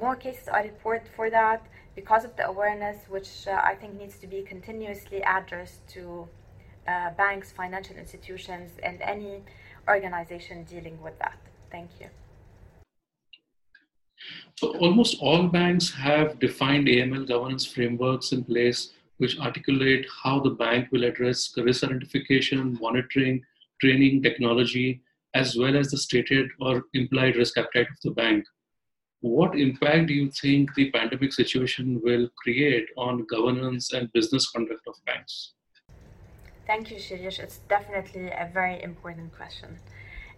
more 0.00 0.16
cases 0.16 0.48
are 0.48 0.64
reported 0.64 1.08
for 1.14 1.30
that 1.30 1.64
because 1.94 2.24
of 2.24 2.34
the 2.36 2.46
awareness, 2.48 3.08
which 3.08 3.46
uh, 3.46 3.60
I 3.62 3.76
think 3.76 3.94
needs 3.96 4.18
to 4.18 4.26
be 4.26 4.42
continuously 4.42 5.22
addressed 5.22 5.86
to 5.90 6.28
uh, 6.88 7.10
banks, 7.10 7.52
financial 7.52 7.96
institutions, 7.96 8.72
and 8.82 9.00
any 9.00 9.42
organization 9.88 10.64
dealing 10.64 11.00
with 11.00 11.16
that. 11.20 11.38
Thank 11.70 11.90
you. 12.00 12.08
So, 14.56 14.76
almost 14.78 15.16
all 15.20 15.48
banks 15.48 15.92
have 15.92 16.38
defined 16.38 16.86
AML 16.86 17.26
governance 17.26 17.66
frameworks 17.66 18.32
in 18.32 18.44
place 18.44 18.92
which 19.18 19.38
articulate 19.38 20.06
how 20.22 20.40
the 20.40 20.50
bank 20.50 20.88
will 20.90 21.04
address 21.04 21.52
risk 21.56 21.84
identification, 21.84 22.78
monitoring, 22.80 23.42
training, 23.80 24.22
technology, 24.22 25.02
as 25.34 25.56
well 25.56 25.76
as 25.76 25.90
the 25.90 25.98
stated 25.98 26.48
or 26.60 26.84
implied 26.94 27.36
risk 27.36 27.58
appetite 27.58 27.88
of 27.90 28.00
the 28.02 28.10
bank. 28.10 28.44
What 29.20 29.58
impact 29.58 30.08
do 30.08 30.14
you 30.14 30.30
think 30.30 30.74
the 30.74 30.90
pandemic 30.90 31.32
situation 31.32 32.00
will 32.02 32.28
create 32.42 32.86
on 32.96 33.24
governance 33.24 33.92
and 33.92 34.12
business 34.12 34.50
conduct 34.50 34.86
of 34.86 34.94
banks? 35.06 35.54
Thank 36.66 36.90
you, 36.90 36.96
Shirish. 36.96 37.38
It's 37.38 37.58
definitely 37.68 38.28
a 38.28 38.50
very 38.52 38.82
important 38.82 39.34
question. 39.34 39.78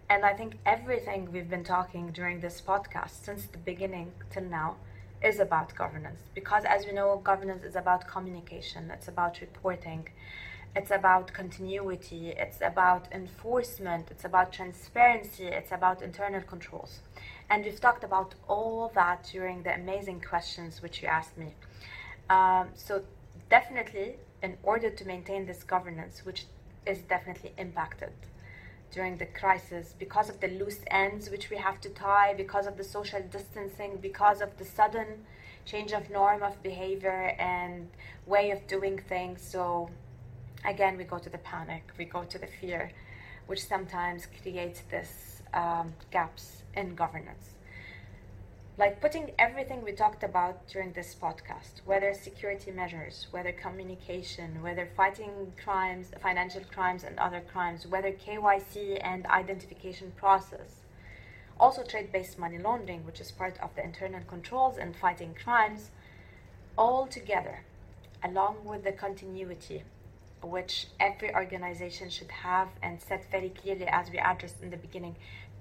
And 0.09 0.23
I 0.23 0.33
think 0.33 0.57
everything 0.65 1.33
we've 1.33 1.49
been 1.49 1.65
talking 1.65 2.11
during 2.11 2.39
this 2.39 2.61
podcast 2.65 3.25
since 3.25 3.45
the 3.45 3.57
beginning 3.57 4.13
till 4.29 4.43
now 4.43 4.77
is 5.21 5.39
about 5.39 5.75
governance. 5.75 6.21
Because 6.33 6.63
as 6.63 6.85
we 6.85 6.93
know, 6.93 7.17
governance 7.21 7.65
is 7.65 7.75
about 7.75 8.07
communication, 8.07 8.89
it's 8.89 9.09
about 9.09 9.41
reporting, 9.41 10.07
it's 10.77 10.91
about 10.91 11.33
continuity, 11.33 12.29
it's 12.37 12.61
about 12.61 13.11
enforcement, 13.11 14.07
it's 14.09 14.23
about 14.23 14.53
transparency, 14.53 15.47
it's 15.47 15.73
about 15.73 16.01
internal 16.01 16.41
controls. 16.41 17.01
And 17.49 17.65
we've 17.65 17.81
talked 17.81 18.05
about 18.05 18.33
all 18.47 18.89
that 18.95 19.27
during 19.29 19.63
the 19.63 19.75
amazing 19.75 20.21
questions 20.21 20.81
which 20.81 21.01
you 21.01 21.09
asked 21.09 21.37
me. 21.37 21.53
Um, 22.29 22.69
so, 22.75 23.03
definitely, 23.49 24.15
in 24.41 24.55
order 24.63 24.89
to 24.89 25.05
maintain 25.05 25.45
this 25.45 25.63
governance, 25.63 26.25
which 26.25 26.45
is 26.85 26.99
definitely 26.99 27.51
impacted 27.57 28.11
during 28.91 29.17
the 29.17 29.25
crisis 29.25 29.93
because 29.97 30.29
of 30.29 30.39
the 30.39 30.47
loose 30.47 30.79
ends 30.87 31.29
which 31.29 31.49
we 31.49 31.57
have 31.57 31.79
to 31.81 31.89
tie, 31.89 32.33
because 32.35 32.67
of 32.67 32.77
the 32.77 32.83
social 32.83 33.21
distancing, 33.31 33.97
because 34.01 34.41
of 34.41 34.57
the 34.57 34.65
sudden 34.65 35.25
change 35.65 35.91
of 35.91 36.09
norm 36.09 36.41
of 36.43 36.61
behavior 36.63 37.35
and 37.37 37.89
way 38.25 38.51
of 38.51 38.65
doing 38.67 38.97
things. 38.97 39.41
So, 39.41 39.89
again, 40.65 40.97
we 40.97 41.03
go 41.03 41.17
to 41.19 41.29
the 41.29 41.39
panic, 41.39 41.83
we 41.97 42.05
go 42.05 42.23
to 42.23 42.37
the 42.37 42.47
fear, 42.47 42.91
which 43.47 43.65
sometimes 43.65 44.27
creates 44.41 44.81
this 44.89 45.41
um, 45.53 45.93
gaps 46.11 46.63
in 46.75 46.95
governance 46.95 47.56
like 48.77 49.01
putting 49.01 49.31
everything 49.39 49.83
we 49.83 49.91
talked 49.91 50.21
about 50.21 50.67
during 50.67 50.93
this 50.93 51.15
podcast, 51.19 51.81
whether 51.85 52.13
security 52.13 52.69
measures, 52.69 53.25
whether 53.31 53.51
communication, 53.51 54.61
whether 54.61 54.87
fighting 54.95 55.51
crimes, 55.63 56.11
financial 56.21 56.61
crimes 56.71 57.03
and 57.03 57.17
other 57.17 57.41
crimes, 57.41 57.87
whether 57.87 58.11
KYC 58.11 58.99
and 59.03 59.25
identification 59.25 60.11
process, 60.15 60.81
also 61.59 61.83
trade-based 61.83 62.37
money 62.37 62.59
laundering, 62.59 63.03
which 63.03 63.19
is 63.19 63.31
part 63.31 63.57
of 63.63 63.73
the 63.75 63.83
internal 63.83 64.21
controls 64.27 64.77
and 64.77 64.95
fighting 64.95 65.33
crimes, 65.33 65.89
all 66.77 67.07
together, 67.07 67.61
along 68.23 68.63
with 68.63 68.83
the 68.83 68.91
continuity 68.91 69.83
which 70.43 70.87
every 70.99 71.33
organization 71.33 72.11
should 72.11 72.29
have 72.29 72.69
and 72.83 73.01
set 73.01 73.25
very 73.31 73.49
clearly 73.49 73.87
as 73.87 74.11
we 74.11 74.19
addressed 74.19 74.61
in 74.61 74.69
the 74.69 74.77
beginning 74.77 75.15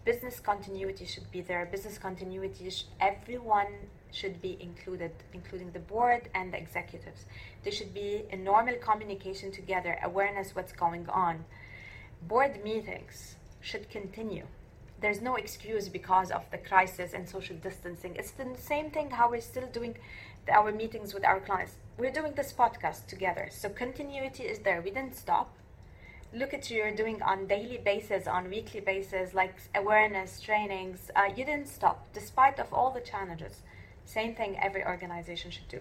business 0.06 0.38
continuity 0.38 1.04
should 1.04 1.28
be 1.32 1.40
there. 1.40 1.66
Business 1.66 1.98
continuity, 1.98 2.70
sh- 2.70 2.84
everyone 3.00 3.66
should 4.12 4.40
be 4.40 4.56
included, 4.60 5.10
including 5.34 5.72
the 5.72 5.80
board 5.80 6.30
and 6.32 6.52
the 6.52 6.58
executives. 6.58 7.26
There 7.64 7.72
should 7.72 7.92
be 7.92 8.22
a 8.30 8.36
normal 8.36 8.76
communication 8.76 9.50
together, 9.50 9.98
awareness 10.04 10.54
what's 10.54 10.72
going 10.72 11.08
on. 11.08 11.44
Board 12.22 12.62
meetings 12.62 13.34
should 13.60 13.90
continue. 13.90 14.46
There's 15.00 15.20
no 15.20 15.34
excuse 15.34 15.88
because 15.88 16.30
of 16.30 16.48
the 16.52 16.58
crisis 16.58 17.12
and 17.12 17.28
social 17.28 17.56
distancing. 17.56 18.14
It's 18.14 18.30
the 18.30 18.46
same 18.56 18.90
thing 18.90 19.10
how 19.10 19.28
we're 19.28 19.40
still 19.40 19.66
doing 19.72 19.96
our 20.50 20.70
meetings 20.70 21.14
with 21.14 21.24
our 21.24 21.40
clients. 21.40 21.74
We're 21.98 22.12
doing 22.12 22.32
this 22.34 22.52
podcast 22.52 23.08
together. 23.08 23.48
So 23.50 23.68
continuity 23.68 24.44
is 24.44 24.60
there. 24.60 24.80
We 24.80 24.90
didn't 24.90 25.16
stop 25.16 25.52
look 26.32 26.52
at 26.52 26.70
you, 26.70 26.78
you're 26.78 26.94
doing 26.94 27.22
on 27.22 27.46
daily 27.46 27.78
basis, 27.78 28.26
on 28.26 28.50
weekly 28.50 28.80
basis, 28.80 29.34
like 29.34 29.54
awareness 29.74 30.40
trainings, 30.40 31.10
uh, 31.16 31.28
you 31.34 31.44
didn't 31.44 31.68
stop 31.68 32.12
despite 32.12 32.58
of 32.58 32.72
all 32.72 32.90
the 32.90 33.00
challenges. 33.00 33.62
Same 34.04 34.34
thing 34.34 34.58
every 34.60 34.84
organization 34.84 35.50
should 35.50 35.68
do. 35.68 35.80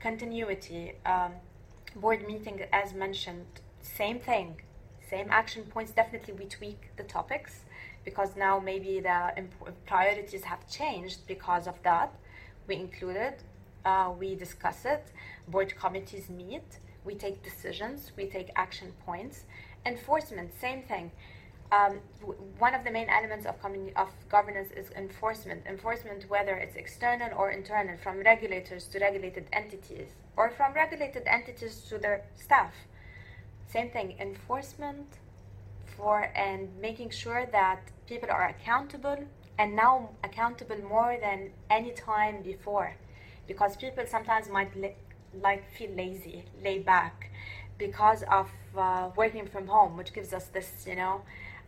Continuity, 0.00 0.92
um, 1.06 1.32
board 1.96 2.26
meeting 2.26 2.60
as 2.72 2.94
mentioned, 2.94 3.46
same 3.82 4.18
thing, 4.18 4.60
same 5.08 5.26
action 5.30 5.64
points. 5.64 5.92
Definitely 5.92 6.34
we 6.34 6.44
tweak 6.44 6.90
the 6.96 7.02
topics 7.02 7.64
because 8.04 8.36
now 8.36 8.58
maybe 8.58 9.00
the 9.00 9.32
priorities 9.86 10.44
have 10.44 10.68
changed 10.68 11.26
because 11.26 11.66
of 11.66 11.82
that. 11.82 12.14
We 12.66 12.76
included, 12.76 13.34
uh, 13.84 14.12
we 14.18 14.34
discuss 14.34 14.84
it, 14.84 15.10
board 15.48 15.74
committees 15.76 16.28
meet, 16.28 16.78
we 17.04 17.14
take 17.14 17.42
decisions, 17.42 18.12
we 18.16 18.26
take 18.26 18.50
action 18.56 18.92
points, 19.06 19.44
Enforcement, 19.88 20.48
same 20.60 20.82
thing. 20.82 21.10
Um, 21.78 21.92
one 22.66 22.74
of 22.78 22.82
the 22.86 22.92
main 22.98 23.08
elements 23.18 23.44
of, 23.46 23.56
of 24.04 24.08
governance 24.36 24.70
is 24.80 24.90
enforcement. 25.04 25.60
Enforcement, 25.66 26.20
whether 26.34 26.54
it's 26.64 26.76
external 26.76 27.30
or 27.40 27.46
internal, 27.60 27.96
from 28.04 28.14
regulators 28.32 28.82
to 28.90 28.98
regulated 28.98 29.46
entities, 29.62 30.08
or 30.36 30.46
from 30.50 30.70
regulated 30.74 31.24
entities 31.38 31.74
to 31.88 31.94
their 32.04 32.18
staff. 32.44 32.74
Same 33.74 33.90
thing. 33.90 34.08
Enforcement 34.28 35.08
for 35.96 36.18
and 36.46 36.62
making 36.88 37.10
sure 37.10 37.42
that 37.58 37.80
people 38.06 38.30
are 38.30 38.48
accountable, 38.54 39.18
and 39.58 39.74
now 39.74 40.10
accountable 40.22 40.80
more 40.96 41.14
than 41.20 41.50
any 41.78 41.92
time 41.92 42.36
before, 42.42 42.90
because 43.46 43.76
people 43.84 44.04
sometimes 44.06 44.48
might 44.48 44.72
like 45.42 45.64
feel 45.76 45.90
lazy, 45.90 46.44
lay 46.62 46.78
back, 46.78 47.30
because 47.78 48.24
of 48.24 48.50
uh, 48.76 49.10
working 49.16 49.46
from 49.46 49.66
home, 49.66 49.96
which 49.96 50.12
gives 50.12 50.32
us 50.32 50.46
this, 50.46 50.84
you 50.86 50.96
know, 50.96 51.22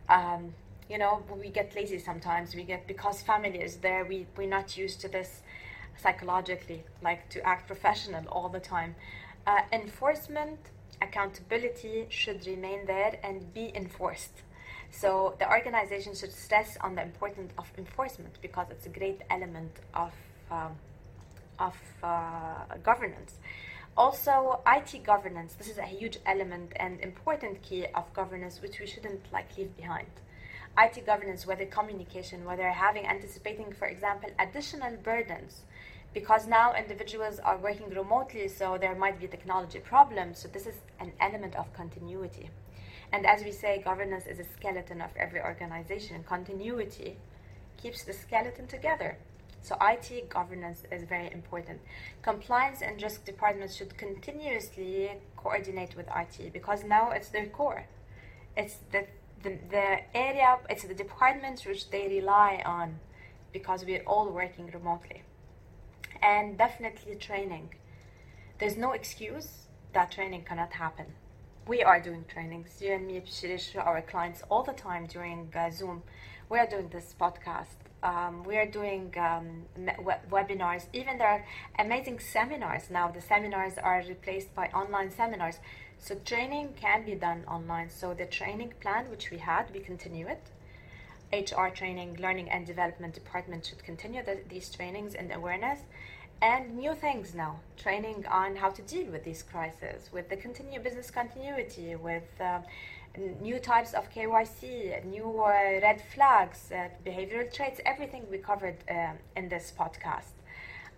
um, 0.09 0.53
you 0.89 0.97
know, 0.97 1.23
we 1.41 1.49
get 1.49 1.73
lazy 1.75 1.99
sometimes. 1.99 2.53
We 2.53 2.63
get 2.63 2.85
because 2.85 3.21
family 3.21 3.61
is 3.61 3.77
there. 3.77 4.03
We 4.03 4.27
we're 4.37 4.49
not 4.49 4.77
used 4.77 4.99
to 5.01 5.07
this 5.07 5.41
psychologically, 5.97 6.83
like 7.01 7.29
to 7.29 7.41
act 7.47 7.67
professional 7.67 8.27
all 8.27 8.49
the 8.49 8.59
time. 8.59 8.95
Uh, 9.47 9.61
enforcement, 9.71 10.59
accountability 11.01 12.07
should 12.09 12.45
remain 12.45 12.85
there 12.85 13.17
and 13.23 13.53
be 13.53 13.71
enforced. 13.73 14.43
So 14.91 15.35
the 15.39 15.49
organization 15.49 16.13
should 16.13 16.33
stress 16.33 16.77
on 16.81 16.95
the 16.95 17.01
importance 17.03 17.53
of 17.57 17.71
enforcement 17.77 18.35
because 18.41 18.67
it's 18.69 18.85
a 18.85 18.89
great 18.89 19.21
element 19.29 19.71
of 19.93 20.11
um, 20.51 20.75
of 21.57 21.77
uh, 22.03 22.65
governance. 22.83 23.35
Also, 23.97 24.61
IT 24.65 25.03
governance. 25.03 25.53
This 25.53 25.69
is 25.69 25.77
a 25.77 25.83
huge 25.83 26.17
element 26.25 26.71
and 26.77 26.99
important 27.01 27.61
key 27.61 27.85
of 27.93 28.13
governance, 28.13 28.61
which 28.61 28.79
we 28.79 28.87
shouldn't 28.87 29.31
like 29.33 29.57
leave 29.57 29.75
behind. 29.75 30.07
IT 30.77 31.05
governance, 31.05 31.45
whether 31.45 31.65
communication, 31.65 32.45
whether 32.45 32.69
having 32.69 33.05
anticipating, 33.05 33.73
for 33.73 33.87
example, 33.87 34.29
additional 34.39 34.95
burdens 35.03 35.63
because 36.13 36.45
now 36.45 36.73
individuals 36.73 37.39
are 37.39 37.57
working 37.57 37.89
remotely, 37.89 38.47
so 38.47 38.77
there 38.77 38.95
might 38.95 39.19
be 39.19 39.27
technology 39.27 39.79
problems. 39.79 40.39
So 40.39 40.47
this 40.49 40.67
is 40.67 40.75
an 40.99 41.13
element 41.19 41.55
of 41.55 41.73
continuity. 41.73 42.49
And 43.13 43.25
as 43.25 43.43
we 43.43 43.51
say, 43.51 43.81
governance 43.81 44.25
is 44.25 44.39
a 44.39 44.43
skeleton 44.43 45.01
of 45.01 45.11
every 45.15 45.41
organization. 45.41 46.23
Continuity 46.23 47.17
keeps 47.81 48.03
the 48.03 48.13
skeleton 48.13 48.67
together. 48.67 49.17
So 49.61 49.77
IT 49.79 50.29
governance 50.29 50.83
is 50.91 51.03
very 51.03 51.31
important. 51.31 51.81
Compliance 52.23 52.81
and 52.81 53.01
risk 53.01 53.25
departments 53.25 53.75
should 53.75 53.95
continuously 53.97 55.11
coordinate 55.37 55.95
with 55.95 56.07
IT 56.15 56.51
because 56.51 56.83
now 56.83 57.11
it's 57.11 57.29
their 57.29 57.45
core. 57.45 57.85
It's 58.57 58.77
the, 58.91 59.05
the, 59.43 59.59
the 59.69 60.17
area, 60.17 60.57
it's 60.69 60.83
the 60.83 60.95
departments 60.95 61.65
which 61.65 61.91
they 61.91 62.07
rely 62.07 62.61
on 62.65 62.99
because 63.53 63.85
we're 63.85 64.03
all 64.03 64.29
working 64.31 64.71
remotely. 64.73 65.21
And 66.23 66.57
definitely 66.57 67.15
training. 67.15 67.75
There's 68.59 68.77
no 68.77 68.91
excuse 68.91 69.67
that 69.93 70.11
training 70.11 70.43
cannot 70.45 70.73
happen. 70.73 71.05
We 71.67 71.83
are 71.83 71.99
doing 71.99 72.25
trainings, 72.27 72.81
you 72.81 72.93
and 72.93 73.05
me, 73.05 73.21
Shirish, 73.21 73.75
our 73.75 74.01
clients 74.01 74.41
all 74.49 74.63
the 74.63 74.73
time 74.73 75.05
during 75.05 75.51
uh, 75.55 75.69
Zoom. 75.69 76.01
We 76.49 76.57
are 76.57 76.67
doing 76.67 76.89
this 76.89 77.13
podcast 77.19 77.90
um, 78.03 78.43
we 78.43 78.57
are 78.57 78.65
doing 78.65 79.13
um, 79.17 79.63
webinars. 80.29 80.85
Even 80.93 81.17
there 81.17 81.27
are 81.27 81.45
amazing 81.77 82.19
seminars 82.19 82.89
now. 82.89 83.09
The 83.09 83.21
seminars 83.21 83.77
are 83.77 84.03
replaced 84.07 84.53
by 84.55 84.67
online 84.67 85.11
seminars. 85.11 85.59
So 85.99 86.15
training 86.15 86.73
can 86.79 87.05
be 87.05 87.13
done 87.13 87.43
online. 87.47 87.89
So 87.89 88.13
the 88.13 88.25
training 88.25 88.73
plan 88.81 89.09
which 89.11 89.29
we 89.29 89.37
had, 89.37 89.71
we 89.71 89.79
continue 89.79 90.27
it. 90.27 90.41
HR 91.31 91.67
training, 91.67 92.17
learning 92.19 92.49
and 92.49 92.65
development 92.65 93.13
department 93.13 93.65
should 93.65 93.83
continue 93.83 94.23
the, 94.23 94.39
these 94.49 94.69
trainings 94.69 95.13
and 95.13 95.31
awareness. 95.31 95.79
And 96.41 96.75
new 96.75 96.95
things 96.95 97.35
now, 97.35 97.59
training 97.77 98.25
on 98.25 98.55
how 98.55 98.71
to 98.71 98.81
deal 98.81 99.11
with 99.11 99.23
these 99.23 99.43
crises, 99.43 100.09
with 100.11 100.27
the 100.27 100.35
continued 100.37 100.83
business 100.83 101.11
continuity, 101.11 101.95
with 101.95 102.23
uh, 102.41 102.61
new 103.17 103.59
types 103.59 103.93
of 103.93 104.09
KYC, 104.11 105.05
new 105.05 105.41
uh, 105.41 105.79
red 105.81 106.01
flags, 106.13 106.71
uh, 106.71 106.87
behavioral 107.05 107.51
traits, 107.53 107.79
everything 107.85 108.25
we 108.31 108.37
covered 108.37 108.77
uh, 108.89 109.13
in 109.35 109.49
this 109.49 109.73
podcast. 109.77 110.33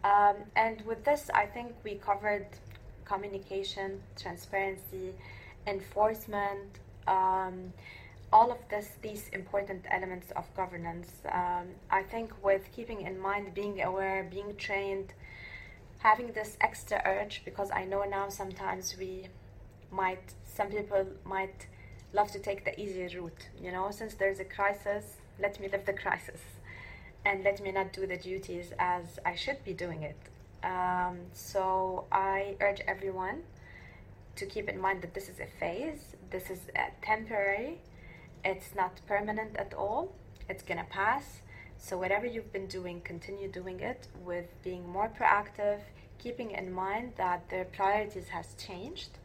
Um, 0.04 0.36
and 0.56 0.82
with 0.82 1.04
this, 1.06 1.30
I 1.34 1.46
think 1.46 1.74
we 1.84 1.96
covered 1.96 2.48
communication, 3.06 4.02
transparency, 4.18 5.14
enforcement, 5.66 6.80
um, 7.08 7.74
all 8.32 8.52
of 8.52 8.58
this, 8.70 8.90
these 9.02 9.30
important 9.30 9.86
elements 9.90 10.32
of 10.32 10.46
governance. 10.56 11.10
Um, 11.32 11.68
I 11.90 12.04
think 12.04 12.32
with 12.44 12.64
keeping 12.76 13.02
in 13.02 13.20
mind 13.20 13.54
being 13.54 13.82
aware, 13.82 14.28
being 14.30 14.56
trained, 14.58 15.14
having 16.00 16.32
this 16.34 16.58
extra 16.60 17.02
urge, 17.06 17.44
because 17.46 17.70
I 17.72 17.86
know 17.86 18.04
now 18.04 18.30
sometimes 18.30 18.98
we 18.98 19.28
might, 19.92 20.34
some 20.44 20.68
people 20.68 21.06
might 21.24 21.68
love 22.14 22.32
to 22.32 22.40
take 22.40 22.64
the 22.64 22.80
easy 22.80 23.04
route. 23.18 23.50
You 23.62 23.72
know, 23.72 23.90
since 23.92 24.14
there's 24.14 24.40
a 24.40 24.46
crisis, 24.46 25.18
let 25.40 25.60
me 25.60 25.68
live 25.68 25.86
the 25.86 25.94
crisis 25.94 26.42
and 27.26 27.44
let 27.44 27.62
me 27.62 27.72
not 27.72 27.92
do 27.94 28.06
the 28.06 28.18
duties 28.18 28.74
as 28.80 29.20
I 29.26 29.36
should 29.36 29.64
be 29.64 29.74
doing 29.74 30.04
it. 30.04 30.18
Um, 30.64 31.20
so 31.34 32.06
I 32.12 32.56
urge 32.62 32.82
everyone 32.88 33.44
to 34.36 34.46
keep 34.46 34.70
in 34.70 34.80
mind 34.80 35.02
that 35.02 35.14
this 35.14 35.30
is 35.30 35.40
a 35.40 35.48
phase, 35.60 36.16
this 36.30 36.50
is 36.50 36.60
temporary, 37.02 37.80
it's 38.44 38.74
not 38.76 39.00
permanent 39.08 39.56
at 39.58 39.74
all, 39.74 40.14
it's 40.50 40.64
gonna 40.64 40.86
pass. 40.90 41.42
So, 41.78 41.98
whatever 41.98 42.26
you've 42.26 42.54
been 42.54 42.68
doing, 42.68 43.02
continue 43.02 43.50
doing 43.50 43.82
it 43.82 44.08
with 44.24 44.46
being 44.64 44.88
more 44.88 45.10
proactive, 45.10 45.80
keeping 46.18 46.52
in 46.52 46.72
mind 46.72 47.14
that 47.18 47.50
their 47.50 47.66
priorities 47.66 48.30
has 48.30 48.54
changed 48.54 49.18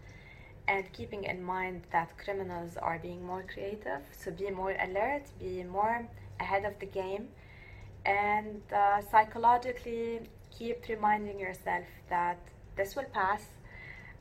and 0.68 0.92
keeping 0.92 1.24
in 1.24 1.42
mind 1.42 1.82
that 1.90 2.16
criminals 2.18 2.76
are 2.76 2.98
being 2.98 3.24
more 3.26 3.44
creative. 3.52 4.02
So 4.12 4.30
be 4.30 4.50
more 4.50 4.76
alert, 4.80 5.24
be 5.40 5.64
more 5.64 6.06
ahead 6.38 6.64
of 6.64 6.78
the 6.78 6.86
game, 6.86 7.28
and 8.04 8.60
uh, 8.72 9.00
psychologically 9.10 10.20
keep 10.56 10.86
reminding 10.88 11.40
yourself 11.40 11.84
that 12.10 12.38
this 12.76 12.94
will 12.94 13.10
pass. 13.12 13.42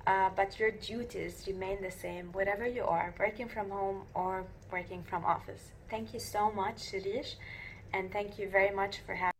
Uh, 0.07 0.29
but 0.37 0.57
your 0.57 0.71
duties 0.71 1.43
remain 1.47 1.81
the 1.81 1.91
same, 1.91 2.27
wherever 2.31 2.65
you 2.65 2.83
are, 2.83 3.13
working 3.19 3.49
from 3.49 3.69
home 3.69 4.03
or 4.13 4.45
working 4.71 5.03
from 5.03 5.25
office. 5.25 5.71
Thank 5.89 6.13
you 6.13 6.21
so 6.21 6.49
much, 6.49 6.77
Shirish, 6.77 7.35
and 7.93 8.09
thank 8.09 8.39
you 8.39 8.47
very 8.49 8.73
much 8.73 8.99
for 9.05 9.15
having. 9.15 9.36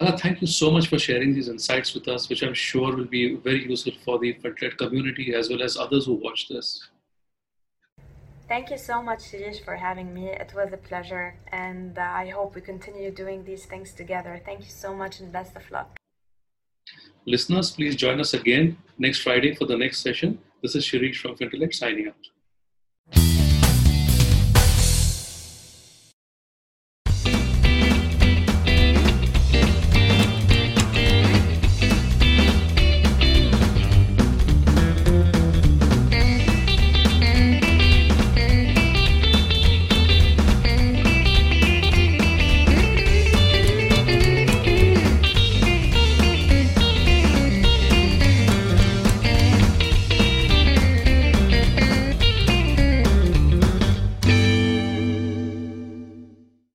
Uh, 0.00 0.16
thank 0.16 0.40
you 0.40 0.46
so 0.46 0.70
much 0.70 0.86
for 0.86 0.98
sharing 0.98 1.34
these 1.34 1.48
insights 1.48 1.92
with 1.92 2.06
us, 2.06 2.28
which 2.28 2.42
I'm 2.42 2.54
sure 2.54 2.94
will 2.94 3.04
be 3.04 3.34
very 3.34 3.68
useful 3.68 3.92
for 4.04 4.18
the 4.18 4.32
Fintech 4.34 4.78
community 4.78 5.34
as 5.34 5.50
well 5.50 5.60
as 5.60 5.76
others 5.76 6.06
who 6.06 6.14
watch 6.14 6.48
this. 6.48 6.88
Thank 8.46 8.70
you 8.70 8.78
so 8.78 9.02
much, 9.02 9.18
Shirish, 9.18 9.62
for 9.64 9.74
having 9.74 10.14
me. 10.14 10.28
It 10.28 10.52
was 10.54 10.72
a 10.72 10.76
pleasure, 10.76 11.34
and 11.52 11.98
uh, 11.98 12.02
I 12.02 12.28
hope 12.28 12.54
we 12.54 12.60
continue 12.60 13.10
doing 13.10 13.44
these 13.44 13.66
things 13.66 13.92
together. 13.92 14.40
Thank 14.44 14.60
you 14.60 14.70
so 14.70 14.94
much, 14.94 15.18
and 15.18 15.32
best 15.32 15.56
of 15.56 15.68
luck. 15.70 15.98
Listeners, 17.26 17.72
please 17.72 17.96
join 17.96 18.20
us 18.20 18.32
again 18.34 18.78
next 18.98 19.18
Friday 19.18 19.54
for 19.54 19.66
the 19.66 19.76
next 19.76 20.00
session. 20.00 20.38
This 20.62 20.76
is 20.76 20.84
Shirish 20.84 21.16
from 21.16 21.36
Fintellect 21.36 21.74
signing 21.74 22.06
out. 22.06 22.37